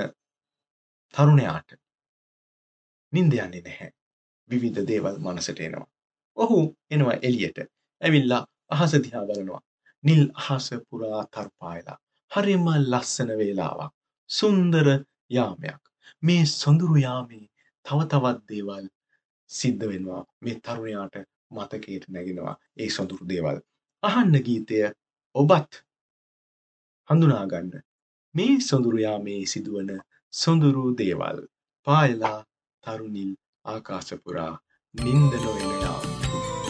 [1.15, 1.71] තරුණයාට
[3.13, 3.91] නින්ද යන්නේ නැහැ.
[4.51, 5.89] විවිධ දේවල් මනසට එනවා.
[6.37, 6.59] ඔහු
[6.91, 7.59] එනවා එළියට.
[8.01, 9.63] ඇවිල්ලා අහස දිහා බලනවා.
[10.05, 11.99] නිල් අහස පුරා තර්පායලා.
[12.31, 13.93] හරිම ලස්සන වේලාවක්.
[14.31, 14.87] සුන්දර
[15.31, 15.83] යාමයක්.
[16.23, 17.47] මේ සොඳුරු යාමේ
[17.87, 18.87] තව තවත් දේවල්
[19.51, 20.23] සිද්ධ වෙනවා.
[20.43, 21.17] මේ තරුණයාට
[21.51, 23.59] මතකයට නැගෙනවා ඒ සොඳුරු දේවල්.
[24.03, 24.81] අහන්න ගීතය
[25.35, 25.83] ඔබත්
[27.09, 27.73] හඳුනාගන්න
[28.35, 29.91] මේ සොඳුරු යාමේ සිදුවන
[30.33, 31.39] සොඳුරු දේවල්.
[31.87, 32.39] පායලා
[32.85, 33.33] තරුණිල්
[33.65, 34.53] ආකාශපුරා
[34.95, 36.70] නින්ද නොවෙන යාම.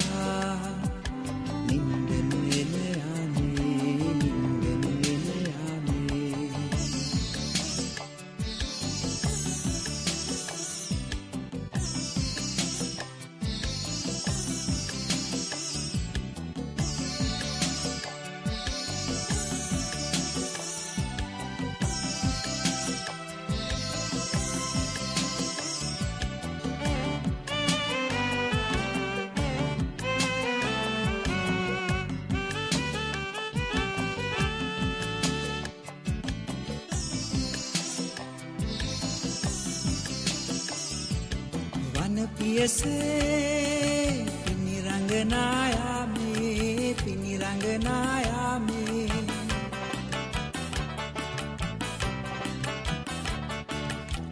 [42.51, 49.07] වනපියසේ පිණිරංගනායාමේ පිණිරංගනායාමේ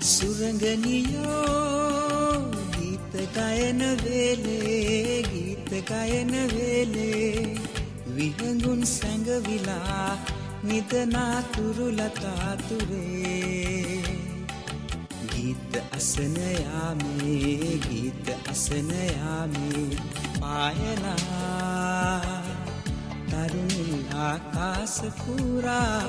[0.01, 1.53] සුරගනියෝ
[2.73, 7.43] ගීත ගයන වේලේ ගීත ගයන වේලේ.
[8.15, 10.11] විහඟුන් සැඟවිලා
[10.63, 13.88] නිදනා තුරුලතාතුරේ ගීත
[15.99, 19.87] අසනයාමේ ගීත අසනයාමේ
[20.39, 21.15] පායනා
[23.29, 26.03] තරුණිල් ආකාසපුරා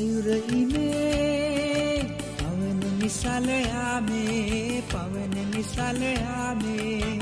[0.00, 1.96] සයුරයිනේ
[2.38, 7.18] පවන නිසලයාමේ පවන නිසලයාමේ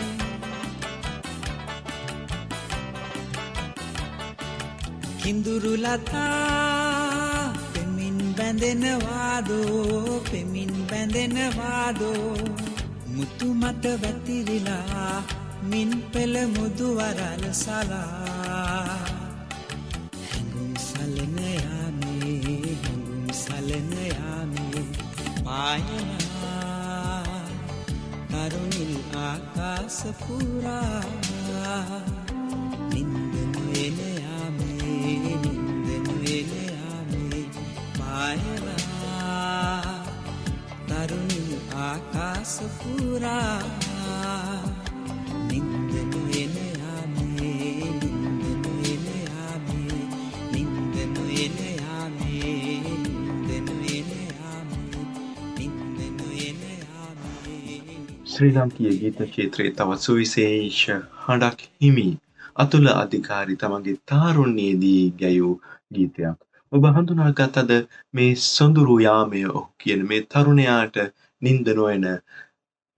[5.18, 6.22] කිඳුරුලතා
[7.72, 12.32] පෙමින් බැ බැඳෙනවාදෝ පෙමින් බැඳෙනවාදෝ.
[13.08, 15.14] මුතු මත වැතිරිලා
[15.64, 18.37] මින් පෙළ මුදුවරල සලා
[25.58, 27.22] පායනා
[28.32, 31.00] තරුණිල් ආකාසපුරා
[32.92, 37.42] නින්දනු එනයාමේ නින්දනු එනයාමේ
[37.98, 38.76] පායනා
[40.90, 41.50] තරුණිල්
[41.86, 43.77] ආකාසපුරා නින්දනු
[58.38, 60.82] ශ්‍රී ලංකීය ගීත ක්ෂේත්‍රයේ තවත් සුවිශේෂ
[61.22, 62.04] හඬක් හිමි
[62.56, 65.54] අතුල අධිකාරි තමන්ගේ තාරුණ්‍යයේදී ගැයූ
[65.94, 66.38] ගීතයක්.
[66.72, 67.72] ඔබ හඳුනාගත්තද
[68.14, 71.00] මේ සොඳුරු යාමය ඔහු කියන මේ තරුණයාට
[71.42, 72.08] නින්ද නොයන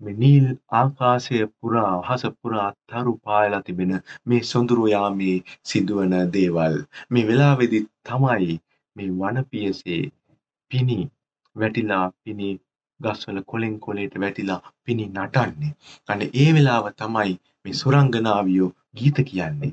[0.01, 6.81] මේ නීල් ආකාශය පුරා අහස පුරා තරු පායලා තිබෙන මේ සොඳුරු යාමේ සිදුවන දේවල්.
[7.11, 8.63] මේ වෙලාවේදී තමයි
[8.97, 10.03] මේ වනපියසේ
[10.71, 11.01] පිණි
[11.57, 12.51] වැටිලා පිණි
[13.01, 15.73] ගස්වල කොලෙන් කොලේට වැටිලා පිණි නටන්නේ.
[16.09, 17.33] අන්න ඒ වෙලාව තමයි
[17.65, 19.73] මේ සුරංගනාවියෝ ගීත කියන්නේ.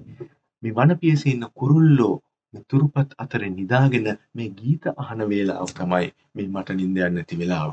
[0.63, 2.15] මේ වනපියසේ ඉන්න කුරුල්ලෝ
[2.53, 7.71] මේ තුරුපත් අතරේ නිදාගෙන මේ ගීත අහන වේලාව තමයි මේ මට නිින්ද යන්නේ නැති වෙලාව.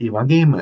[0.00, 0.52] ඒ වගේම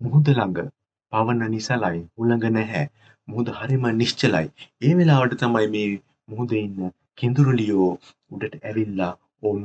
[0.00, 0.70] මුහුද ළඟ
[1.12, 2.86] පවන නිසලයි හුළඟ නැහැ.
[3.28, 4.46] මුහුද හරිම නිශ්චලයි.
[4.82, 5.88] ඒ වෙලාවට තමයි මේ
[6.28, 7.90] මුහුදේ ඉන්න කිඳුරුලියෝ
[8.30, 9.12] උඩට ඇවිල්ලා
[9.42, 9.62] ඔවුන්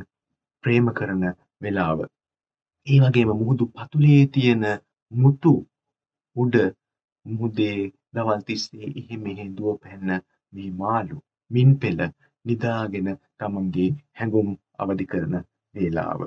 [0.63, 1.23] ප්‍රේම කරන
[1.61, 1.99] වෙලාව.
[2.87, 4.65] ඒ වගේම මුහුදු පතුලේ තියෙන
[5.11, 5.53] මුතු
[6.35, 6.55] උඩ
[7.25, 7.77] මුහුදේ
[8.13, 10.09] දවල් තිස්සේ එහෙ මෙහෙ දුවපැන්න
[10.53, 11.17] මේ මාළු
[11.51, 12.01] මින් පෙළ
[12.45, 13.09] නිදාගෙන
[13.39, 15.35] තමන්ගේ හැඟුම් අවදි කරන
[15.75, 16.21] වේලාව.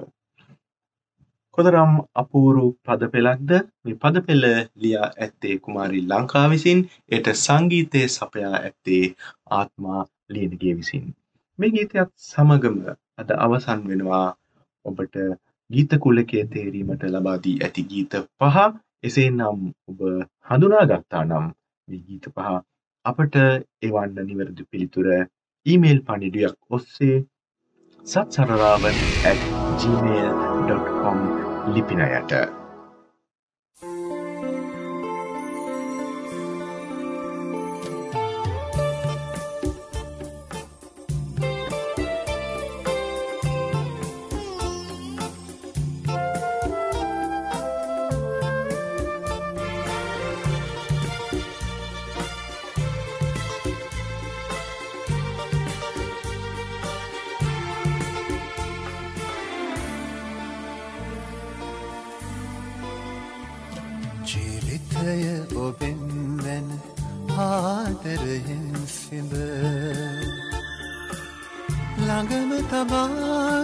[1.59, 3.50] කොතරම් අපූරු පද පෙළක්ද
[3.84, 4.44] මේ පද පෙළ
[4.82, 6.80] ලියා ඇත්තේ කුමාරී ලංකා විසින්
[7.11, 9.04] එයට සංගීතය සපයා ඇත්තේ
[9.50, 11.04] ආත්මා ලියනගේ විසින්.
[11.59, 12.78] මේ ගීතයත් සමගම
[13.20, 14.26] අද අවසන් වෙනවා
[14.84, 15.16] ඔබට
[15.70, 18.56] ගීත කුලකය තේරීමට ලබා දී ඇති ගීත පහ
[19.04, 19.58] එසේ නම්
[19.88, 19.98] ඔබ
[20.48, 21.48] හඳුනා ගත්තා නම්
[21.88, 22.54] මේ ගීත පහ
[23.04, 23.36] අපට
[23.82, 25.08] එවන්න නිවැරදි පිළිතුර
[25.66, 27.16] ඊමේල් පණිඩුවක් ඔස්සේ
[28.04, 29.42] සත්සරරාවන් at
[29.76, 31.18] gmail.com
[31.68, 32.32] ලිපිනයට.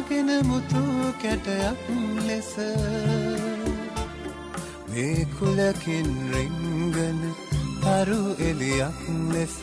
[0.05, 0.83] තබාගෙන මුතු
[1.23, 1.81] කැටයක්
[2.27, 2.53] ලෙස
[4.89, 7.21] මේ කුලකින් රිංගන
[7.83, 9.01] තරු එලියක්
[9.33, 9.57] ලෙස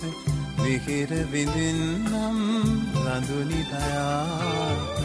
[0.58, 2.38] විහිර විඳින්නම්
[2.98, 5.01] ලඳුනි දයාකර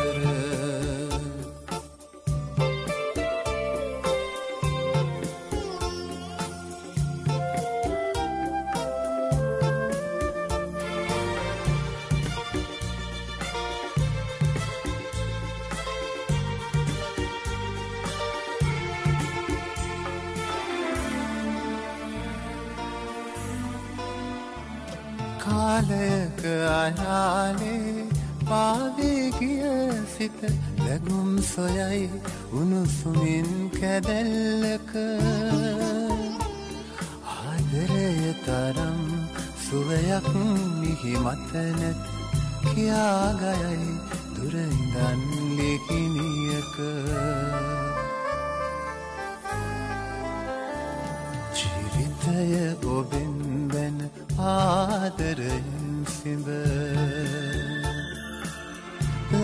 [31.46, 32.10] සොයයි
[32.52, 34.92] උණුසුමින් කැදැල්ලක
[37.34, 38.08] ආදරය
[38.46, 39.00] තරම්
[39.66, 40.26] සුවයක්
[40.80, 42.00] මිහි මතනැත්
[42.66, 43.86] කියාගයයි
[44.34, 45.22] දුරඉඳන්
[45.58, 46.76] ලිකිනියක
[51.56, 52.60] ජීවිතය
[52.96, 53.34] ඔබෙන්
[53.72, 53.98] වැන
[54.50, 55.70] ආදරයෙන්
[56.16, 56.48] සිඹ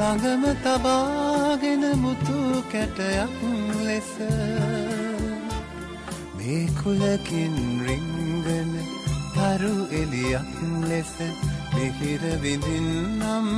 [0.03, 2.39] ළඟම තබාගෙන මුතු
[2.73, 3.35] කැටයක්
[3.87, 4.11] ලෙස
[6.37, 7.55] මේ කුලකින්
[7.87, 8.73] රිංගන
[9.35, 10.51] තරු එලියක්
[10.91, 11.15] ලෙස
[11.75, 13.49] මෙහිර විඳින්නම්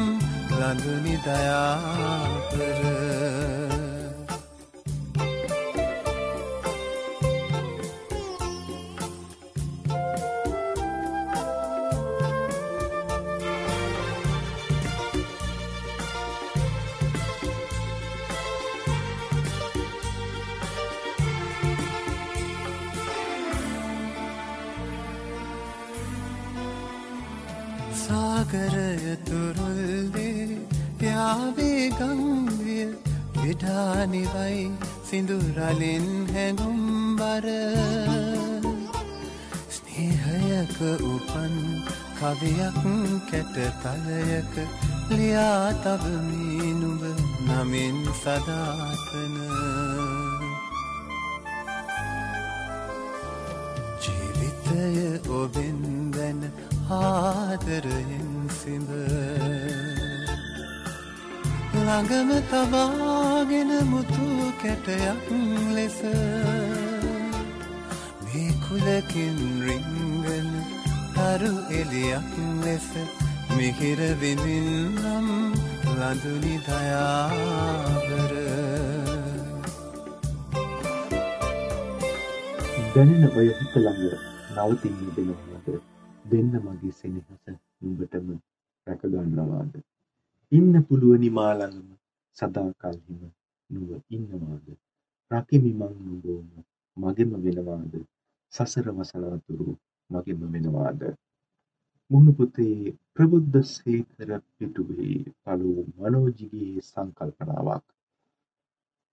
[0.59, 2.83] ලඳුනි දයාපර.
[28.55, 30.47] මකරයතුරුල්දේ
[31.03, 32.85] යාවේ ගංවිය
[33.37, 34.61] විඩානිවයි
[35.09, 37.47] සිදුරලින් හැඟුම්බර
[39.77, 40.79] ස්නේහයක
[41.15, 41.57] උපන්
[42.19, 42.79] කවියක්
[43.31, 44.55] කැට තලයක
[45.11, 47.03] ලියා තබමී නුඹ
[47.49, 49.37] නමින් සදාතන.
[54.03, 54.87] ජීවිතය
[55.41, 55.83] ඔබෙන්
[56.15, 56.41] දැන
[56.93, 58.34] ආදරයෙන්
[58.65, 58.91] සිඹ
[61.75, 64.27] ළඟම තබාගෙන මුතු
[64.61, 65.27] කැටයක්
[65.77, 65.99] ලෙස.
[68.25, 70.49] මේ කුලකින් රිංගන
[71.17, 72.31] තරු එලියක්
[72.65, 72.89] ලෙස.
[73.57, 75.29] මිහිර විඳින්නම්
[75.99, 78.33] ලඳුනි දයාවර.
[82.95, 84.17] දැනෙන ඔය හිත ළඟ
[84.57, 85.69] නවතින්නේ දෙනවද
[86.25, 87.29] දෙන්න මගේ සෙනෙහස
[87.83, 88.29] නුඹටම
[88.87, 89.73] රැකගන්නවාද
[90.53, 91.91] ඉන්න පුළුවනි මා ළඟම
[92.37, 93.21] සදාකල්හිම
[93.71, 94.67] නුඹ ඉන්නවාද
[95.31, 96.51] රකිමි මං නුඹවම
[96.97, 97.93] මගෙම වෙනවාද
[98.53, 99.71] සසර වසනාතුරු
[100.11, 101.01] මගෙම වෙනවාද
[102.11, 107.85] මුහුණු පොතේ ප්‍රබුද්ධ සේකර පිටුවේ පළවු මනෝජිගේ සංකල්පනාවක්.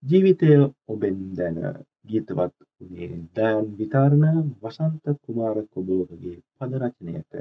[0.03, 0.49] ජීවිතය
[0.87, 1.57] ඔබෙන් දැන
[2.05, 7.33] ගීතවත් වනේ දයන් විතාරණ වසන්ත කුමාර කොබෝගගේ පද රචනයට.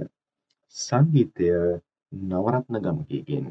[0.76, 1.46] සංගීතය
[2.12, 3.48] නවරත්න ගමකගෙන්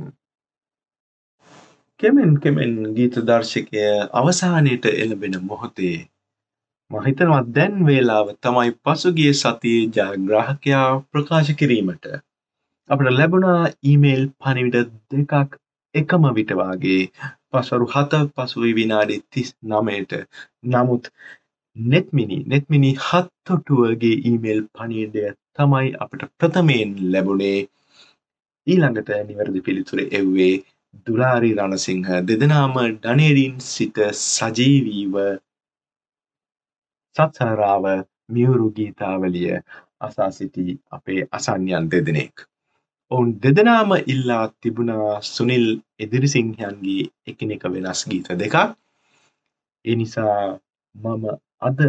[2.00, 3.84] කෙමෙන් කෙමෙන් ගීත දර්ශකය
[4.14, 5.98] අවසානයට එළබෙන මොහොතේ
[6.92, 12.06] මහිතනවා දැන් වේලාව තමයි පසුගිය සතියේ ජයග්‍රාහකයා ප්‍රකාශ කිරීමට.
[12.90, 15.60] අපට ලැබුණා ඊමේල් පණිවිඩ දෙකක්
[15.96, 17.02] එකම විටවාගේ
[17.52, 20.16] පසරු හත පසුයි විනාඩි තිස් නමයට
[20.68, 21.12] නමුත්
[21.76, 27.60] නෙත්මිනි නෙත්මිනි හත්තොටුවගේ ඊමේල් පණිඩය තමයි අපට ප්‍රථමයෙන් ලැබුණේ.
[28.68, 30.54] ඊළඟට නිවැරදි පිළිතුර එව්වේ
[31.06, 35.16] දුලාරි රණසිංහ දෙදෙනාම ඩනේඩින් සිට සජීවීව
[37.16, 37.86] සත්සරාව
[38.30, 39.54] මියුරු ගීතාවලිය
[40.00, 42.36] අසා සිටි අපේ අසන්යන් දෙදෙනෙක්.
[43.12, 45.66] ඔවුන් දෙදෙනාම ඉල්ලා තිබුණා සුනිල්
[46.00, 48.56] එදිරිසිංහයන්ගේ එකිනෙක වෙනස් ගීත දෙකක්.
[49.86, 50.60] ඒ නිසා
[50.96, 51.24] මම
[51.62, 51.80] අද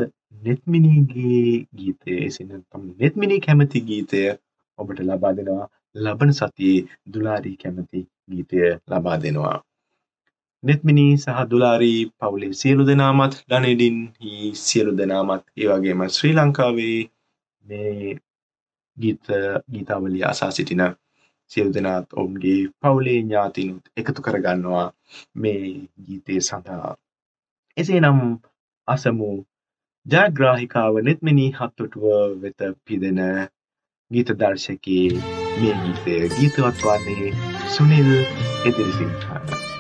[0.43, 4.23] නෙත්මිනීගේ ගීතය එසින තම නෙත්මිනී කැමති ගීතය
[4.79, 9.59] ඔබට ලබා දෙනවා ලබන සතියේ දුලාරී කැමති ගීතය ලබා දෙනවා.
[10.63, 13.99] නෙත්මිනී සහ දුලාරී පවුලේ සියලු දෙනාමත් ඩනෙඩින්
[14.57, 16.99] සියලු දෙනාමත් ඒවගේම ශ්‍රී ලංකාවේ
[17.65, 18.17] මේ
[18.97, 19.25] ගීත
[19.73, 20.85] ගීතාවලිය අසා සිටින
[21.51, 24.87] සියලු දෙනාත් ඔවුන්ගේ පවුලේ ඥාතිනුත් එකතු කරගන්නවා
[25.35, 25.63] මේ
[26.07, 26.95] ගීතය සඳහා.
[27.77, 28.21] එසේ නම්
[28.89, 29.31] අසමු
[30.07, 32.07] ජයග්‍රාහිකාව නෙත්මිනී හත්තොටුව
[32.43, 33.21] වෙත පිදෙන
[34.11, 37.35] ගීත දර්ශකයේ මේ ගීතය ගීතවත් වන්නේ
[37.75, 38.11] සුනිල්
[38.65, 39.80] එදිරිසිංහන.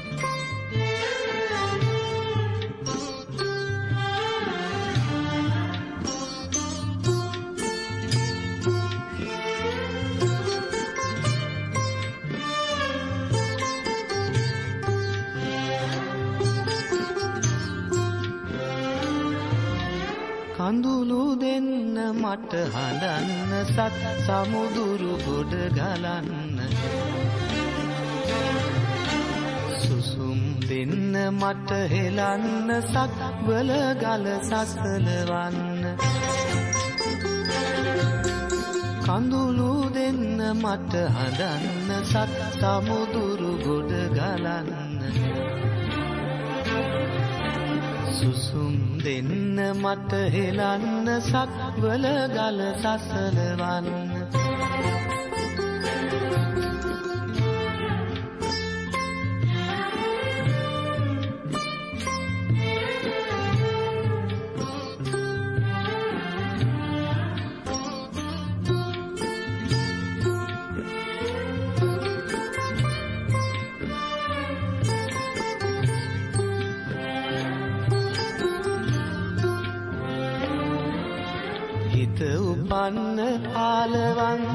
[20.70, 26.60] කඳුළු දෙන්න මට හඬන්න සත් සමුදුරු ගොඩ ගලන්න.
[29.78, 35.82] සුසුම් දෙන්න මට හෙලන්න සත් වල ගල සසලවන්න.
[39.02, 40.22] කඳුළු දෙන්න
[40.54, 44.70] මට හඬන්න සත් සමුදුරු ගොඩ ගලන්න.
[48.12, 53.90] සුසුම් දෙන්න මට හෙලන්න සක්වල ගල සසලවන්න.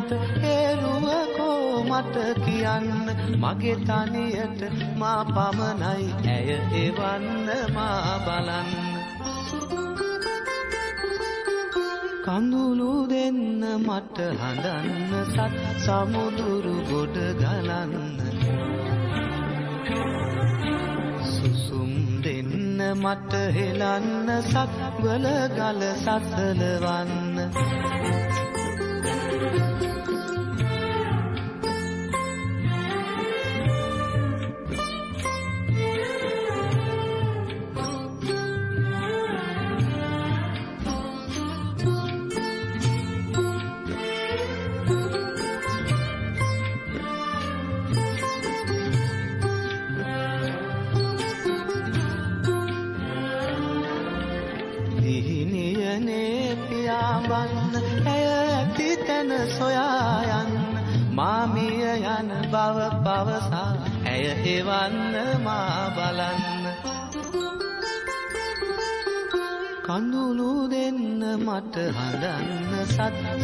[0.05, 3.15] ආලවන්ත හේරුවකෝ මට කියන්න?
[3.35, 8.71] මගේ තනියට මා පමණයි ඇය එවන්න මා බලන්න.
[12.25, 18.15] කඳුළු දෙන්න මට හඬන්න සත් සමුදුරු ගොඩ ගලන්න.
[21.27, 28.04] සුසුම් දෙන්න මට හෙලන්න සත්වල ගල සසලවන්න.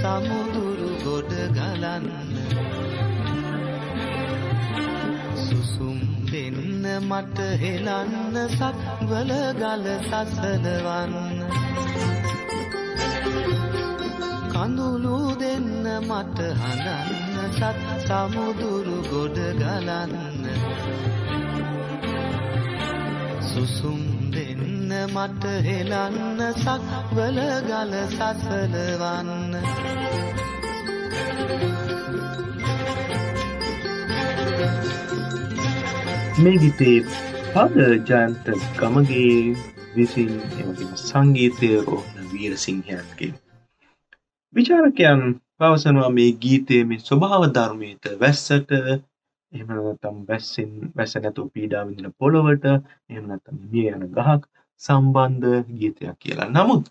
[0.02, 2.06] සමුදුරු ගොඩ ගලන්න.
[5.42, 11.14] සුසුම් දෙන්න මට හෙලන්න සක්වල ගල සසලවන්න
[14.54, 15.70] කඳුළු දෙන්න
[16.02, 20.16] මට හඳන්න සත් සමුදුරු ගොඩ ගලන්න.
[23.44, 29.91] සුසුම් දෙන්න මට හෙලන්න සක්වල ගල සසලවන්න
[36.44, 36.98] මේ ගීතේ
[37.54, 38.46] පද ජයන්ත
[38.78, 39.56] ගමගේ
[39.96, 43.34] විසින් එමගින් සංගීතය රෝහණ වීරසිංහයන්ගේ
[44.54, 45.22] විචාරකයන්
[45.58, 48.72] පවසනවා මේ ගීතයේ මේ ස්වභාව ධර්මයට වැස්සට
[49.52, 54.42] එහෙම නැත්නම් වැස්සෙන් වැස්ස නැතුව පීඩා විඳින පොළවට එහෙම නැත්නම් මිය යන ගහක්
[54.82, 56.50] සම්බන්ධ ගීතයක් කියලා.
[56.50, 56.86] නමුත්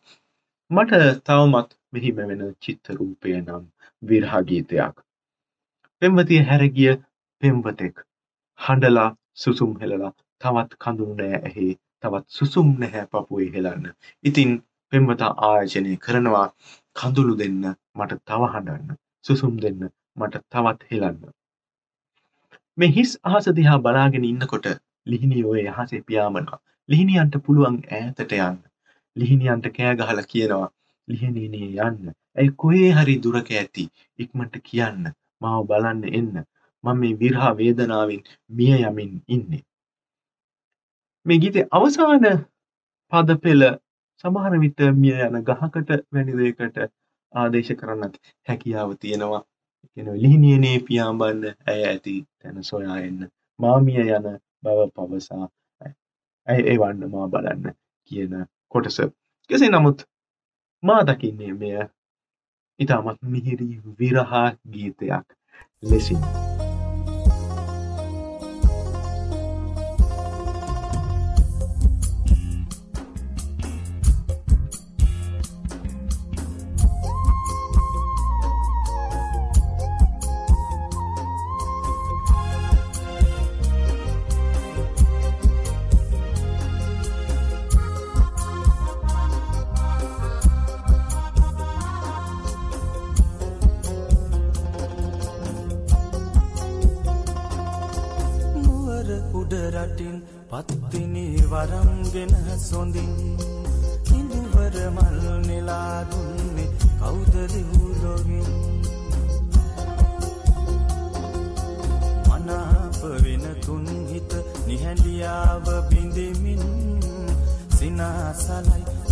[0.70, 3.64] මට තවමත් මෙහි මෙවෙන චිත්ත රූපය නම්
[4.02, 4.96] විරහ ගීතයක්.
[6.02, 6.92] පෙම්වතිය හැරගිය
[7.42, 7.96] පෙම්වතෙක්
[8.60, 11.66] හඬලා සුසුම් හෙලලා තවත් කඳුළු නෑ ඇහි
[12.02, 13.84] තවත් සුසුම් නැහැ පපුවේ හෙලන්න.
[14.24, 14.50] ඉතින්
[14.92, 16.46] පෙම්වතා ආයෝජනය කරනවා
[16.96, 17.60] කඳුළු දෙන්න
[17.96, 18.96] මට තව හඬන්න.
[19.24, 19.82] සුසුම් දෙන්න
[20.16, 21.20] මට තවත් හෙලන්න.
[22.78, 24.66] මේ හිස් අහස දිහා බලාගෙන ඉන්නකොට
[25.06, 26.60] ලිහිණිය ඔය යහසේ පියාඹනවා.
[26.88, 28.58] ලිහිණියන්ට පුළුවන් ඈතට යන්න.
[29.16, 30.68] ලිහිණියන්ට කෑ ගහලා කියනවා
[31.08, 32.14] ලිහිණියනේ යන්න.
[32.36, 33.84] ඇයි කොහේ හරි දුරක ඇති
[34.18, 35.04] ඉක්මනට කියන්න.
[35.40, 36.34] මාව බලන්න එන්න.
[36.84, 39.62] මම මේ විරහ වේදනාවෙන් මිය යමින් ඉන්නේ.
[41.26, 42.26] මේ ගීතේ අවසාන
[43.12, 43.64] පද පෙළ
[44.24, 46.78] සමහර විට මිය යන ගහකට වැනි දෙයකට
[47.32, 48.14] ආදේශ කරන්නත්
[48.48, 49.42] හැකියාව තියෙනවා.
[49.90, 53.20] කියන ලිහිණියනේ පියාඹන්න ඇය ඇති තැන සොයා එන්න.
[53.58, 54.26] මාමිය යන
[54.64, 55.46] බව පවසා
[56.46, 57.74] ඇය එවන්න මා බලන්න
[58.10, 58.34] කියන
[58.68, 59.00] කොටස.
[59.50, 60.04] කෙසේ නමුත්
[60.82, 61.74] මා දකින්නේ මෙය
[62.80, 63.68] ඉතාමත් මිහිරි
[63.98, 65.26] විරහා ගීතයක්
[65.82, 66.49] ලෙසින්.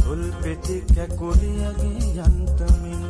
[0.09, 3.03] තොල් පෙති කැකුලියගේ යන්තමින්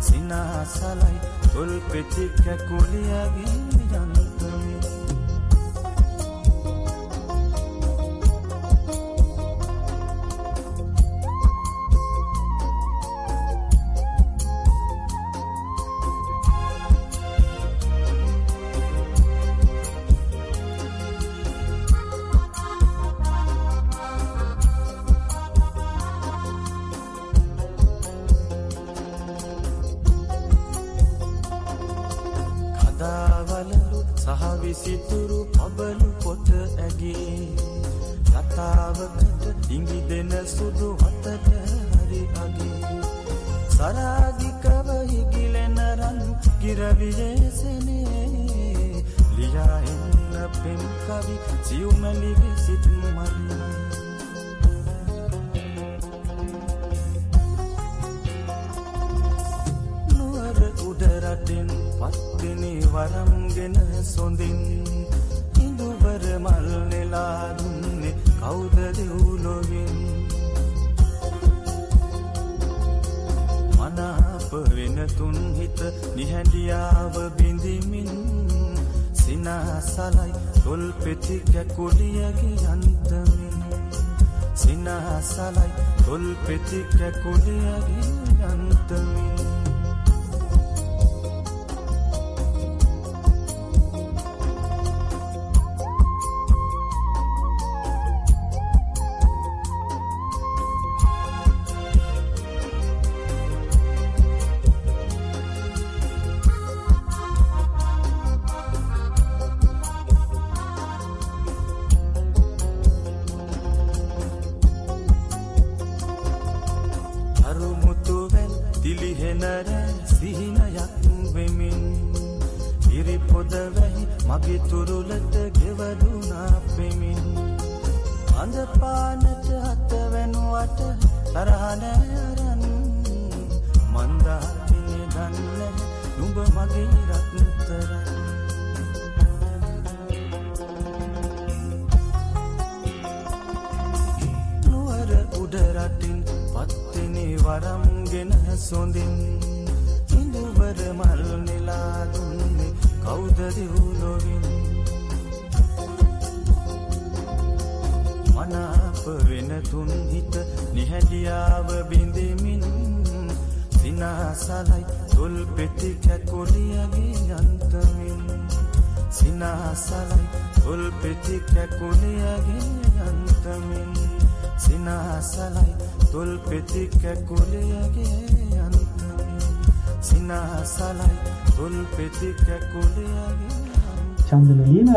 [0.00, 1.18] සිනහසලයි
[1.52, 3.69] තොල් පෙති කැකුලියගේ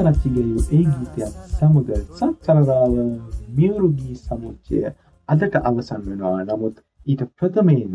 [0.03, 2.95] චන්දන ලීලාරච්චිගේ ඒ ගීතයක් සමග සත්සරරාව
[3.55, 4.79] මියවරුගී සමුච්චය
[5.29, 6.41] අදට අවසන් වෙනවා.
[6.45, 6.75] නමුත්
[7.07, 7.93] ඊට ප්‍රථමයෙන්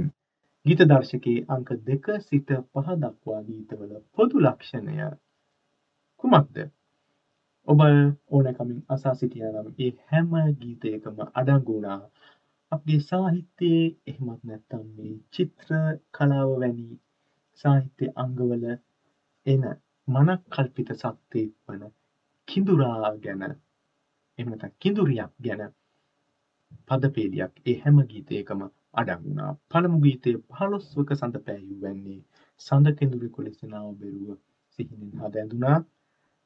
[0.66, 4.96] ගීත දර්ශකයේ අංක දෙක සිට පහ දක්වා ගීතවල පොදු ලක්ෂණය
[6.24, 6.56] කුමක්ද?
[7.68, 7.80] ඔබ
[8.30, 12.00] ඕනකමින් අසා සිටිය නම් ඒ හැම ගීතයකම අඩංගුණා
[12.72, 15.76] අපගේ සාහිත්‍යයේ එහෙමත් නැත්තම් මේ චිත්‍ර
[16.14, 16.88] කලාව වැනි
[17.64, 18.66] සාහිත්‍ය අංගවල
[19.46, 19.62] එන
[20.08, 21.82] මනක් කල්පිත සත්‍යයක් වන
[22.48, 23.44] කිඳුරා ගැන
[24.38, 25.62] එමත කිඳුරියක් ගැන
[26.88, 28.60] පදපේලියක් ඒ හැම ගීතයකම
[28.94, 32.20] අඩංගුණා පළමු ගීතය පහළොස්වක සඳ පෑයූ වැන්නේ
[32.60, 34.36] සඳ කෙඳුරි කොලෙසනාව බෙරුව
[34.78, 35.78] සිහිනෙන් හද ඇඳුනා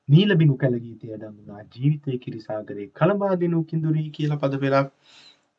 [0.08, 4.88] නීලබිඟු කැල ගීතය අඩංගුණා ජීවිතය කිරිසාගරේ කළබාදිනු කිඳුරී කියල පද පෙරක්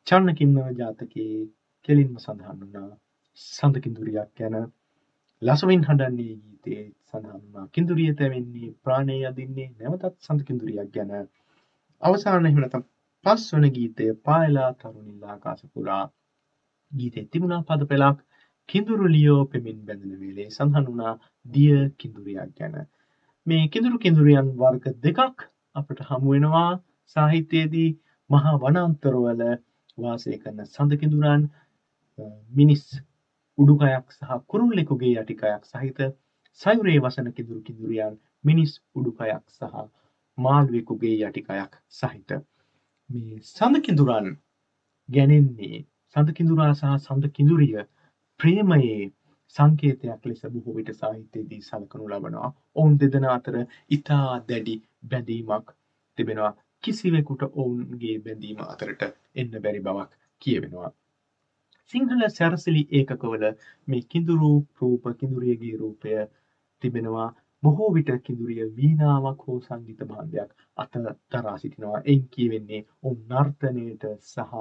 [0.06, 1.42] චන්නකින්නව ජාතකයේ
[1.88, 2.90] කෙලින්ම සඳහන් වුණා.
[3.38, 4.56] සඳ කිඳුරියක් ගැන
[5.44, 11.12] ලසවින් හඬන්නේ ගීතයේ සඳහන්වා කිඳුරිය තැවෙන්නේ ප්‍රාණය අදින්නේ නැවතත් සඳ කිඳුරියක් ගැන.
[12.02, 12.84] අවසාන හිමනතම්
[13.24, 16.04] පස් වන ගීතය පායලා තරුණිල්ලා කාසපුරා
[16.92, 18.18] ගීතේ තිබුණා පද පෙළක්.
[18.68, 21.14] කිඳුරු ලියෝ පෙමින් බැඳෙන වේලේ සඳහන් වුණා
[21.46, 22.74] දිය කිඳුරියක් ගැන.
[23.46, 25.38] මේ කිඳුරු කිඳුරියන් වර්ග දෙකක්
[25.76, 26.70] අපට හමු වෙනවා.
[27.16, 27.90] සාහිත්‍යයේදී
[28.30, 29.42] මහා වනාන්තරවල
[29.98, 31.42] වාසය කරන සඳ කිඳුරන්
[32.52, 32.84] මිනිස්
[33.58, 35.98] උඩුකයක් සහ කුරුල්ලෙකුගේ යටිකයක් සහිත
[36.60, 39.84] සයුරේ වසන කිදුරු කිදුරියන් මිනිස් උඩුකයක් සහ
[40.38, 42.30] මාළුවෙකුගේ යටිකයක් සහිත
[43.10, 44.30] මේ සඳ කිඳුරන්
[45.08, 45.84] ගැනෙන්නේ
[46.16, 47.84] සඳ කිඳුරා සහ සඳ කිඳුරිය
[48.40, 48.98] ප්‍රේමයේ
[49.56, 52.50] සංකේතයක් ලෙස බොහෝ විට සාහිත්‍යයේදී සලකනු ලබනවා.
[52.76, 53.56] ඔවුන් දෙදෙනා අතර
[53.90, 54.74] ඉතා දැඩි
[55.08, 55.68] බැඳීමක්
[56.18, 56.52] තිබෙනවා.
[56.84, 59.02] කිසිවෙකුට ඔවුන්ගේ බැඳීම අතරට
[59.34, 60.10] එන්න බැරි බවක්
[60.42, 60.90] කියවෙනවා.
[61.92, 63.44] සිංහල සැරසිලි ඒකකවල
[63.88, 66.14] මේ කිඳුරු රූප කිඳුරියගේ රූපය
[66.82, 67.28] තිබෙනවා
[67.62, 70.98] බොහෝ විට කිඳුරිය වීනාවක් හෝ සංගීත භාණ්ඩයක් අත
[71.32, 72.00] දරා සිටිනවා.
[72.02, 74.52] එයින් කියවෙන්නේ ඔවුන් නර්තනයට සහ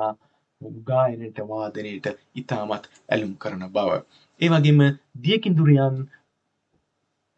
[0.84, 3.90] ගායනයට වාදනයට ඉතාමත් ඇලුම් කරන බව.
[4.40, 4.84] ඒ වගේම
[5.24, 5.98] දියකිඳුරියන්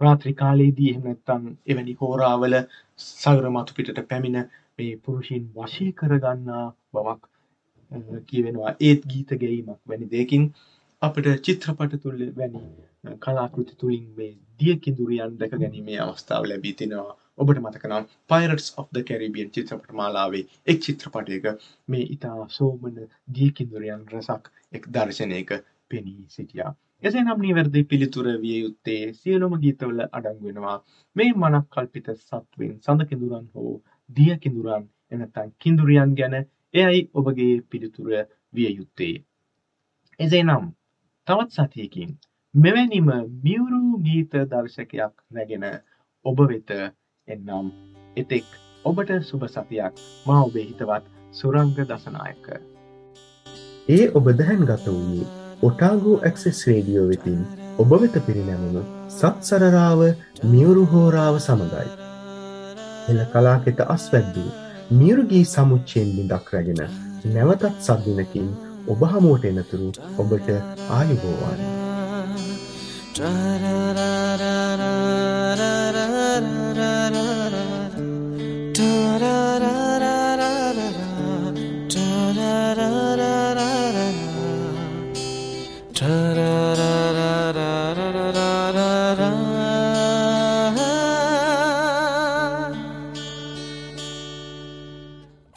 [0.01, 2.55] රාත්‍රී කාලයේදී එහෙම නැත්නම් එවැනි හෝරාවල
[3.03, 4.41] සයුර මතු පිටට පැමිණ
[4.77, 7.34] මේ පුරුෂයන් වශී කරගන්නා බවක්
[8.27, 8.75] කියවෙනවා.
[8.81, 10.43] ඒත් ගීත ගැයීමක් වැනි දෙයකින්
[11.01, 12.63] අපිට චිත්‍රපට තුළ වැනි
[13.19, 17.13] කලාකෘති තුළින් මේ දියකිඳුරියන් දැක ගැනීමේ අවස්ථාව ලැබී තිනවා.
[17.37, 21.45] ඔබට මතකනම් පයිරටස් of the කැරිබියන් චිත්‍රපට මාලාවේ එක් චිත්‍රපටයක
[21.87, 22.97] මේ ඉතා සෝමන
[23.35, 25.51] දියකිඳුරයන් රසක් එක් දර්ශනයක
[25.89, 26.71] පෙනී සිටියා.
[27.03, 30.77] එසේ නම් නිවැරදි පිළිතුර විය යුත්තේ සියලුම ගීතවල අඩංගුවෙනවා
[31.15, 33.73] මේ මනක් කල්පිත සත්වෙන් සඳ කිඳුරන් හෝ
[34.09, 36.35] දිය කිඳුරන් එනතන් කිඳුරියන් ගැන
[36.75, 38.09] එයයි ඔබගේ පිළිතුර
[38.53, 39.15] විය යුත්තේ.
[40.19, 40.65] එසේ නම්
[41.27, 42.11] තවත් සතියකින්
[42.53, 43.09] මෙවැනිම
[43.43, 45.65] මියුරු ගීත දර්ශකයක් රැගෙන
[46.25, 46.71] ඔබ වෙත
[47.27, 47.67] එන්නම්
[48.17, 48.47] එතෙක්
[48.85, 52.45] ඔබට සුභ සතියක් මා ඔබේ හිතවත් සුරංග දසනායක.
[53.89, 57.41] ඒ ඔබ දැහැන් ගත වූයේ ඔටාගෝ ඇක්සෙස් රේඩියෝ වෙතින්
[57.77, 60.01] ඔබ වෙත පිරිනැමුණු සත් සරරාව
[60.45, 61.89] මියුරු හෝරාව සමඟයි.
[63.09, 66.81] එල කලාකෙත අස්වැද්දූ මියුරුගී සමුච්චයෙන් බිඳක් රැගෙන
[67.33, 68.49] නැවතත් සද්දිනකින්
[68.87, 69.87] ඔබ හමුවට එනතුරු
[70.21, 70.49] ඔබට
[70.89, 71.61] ආයුබෝවාන්න.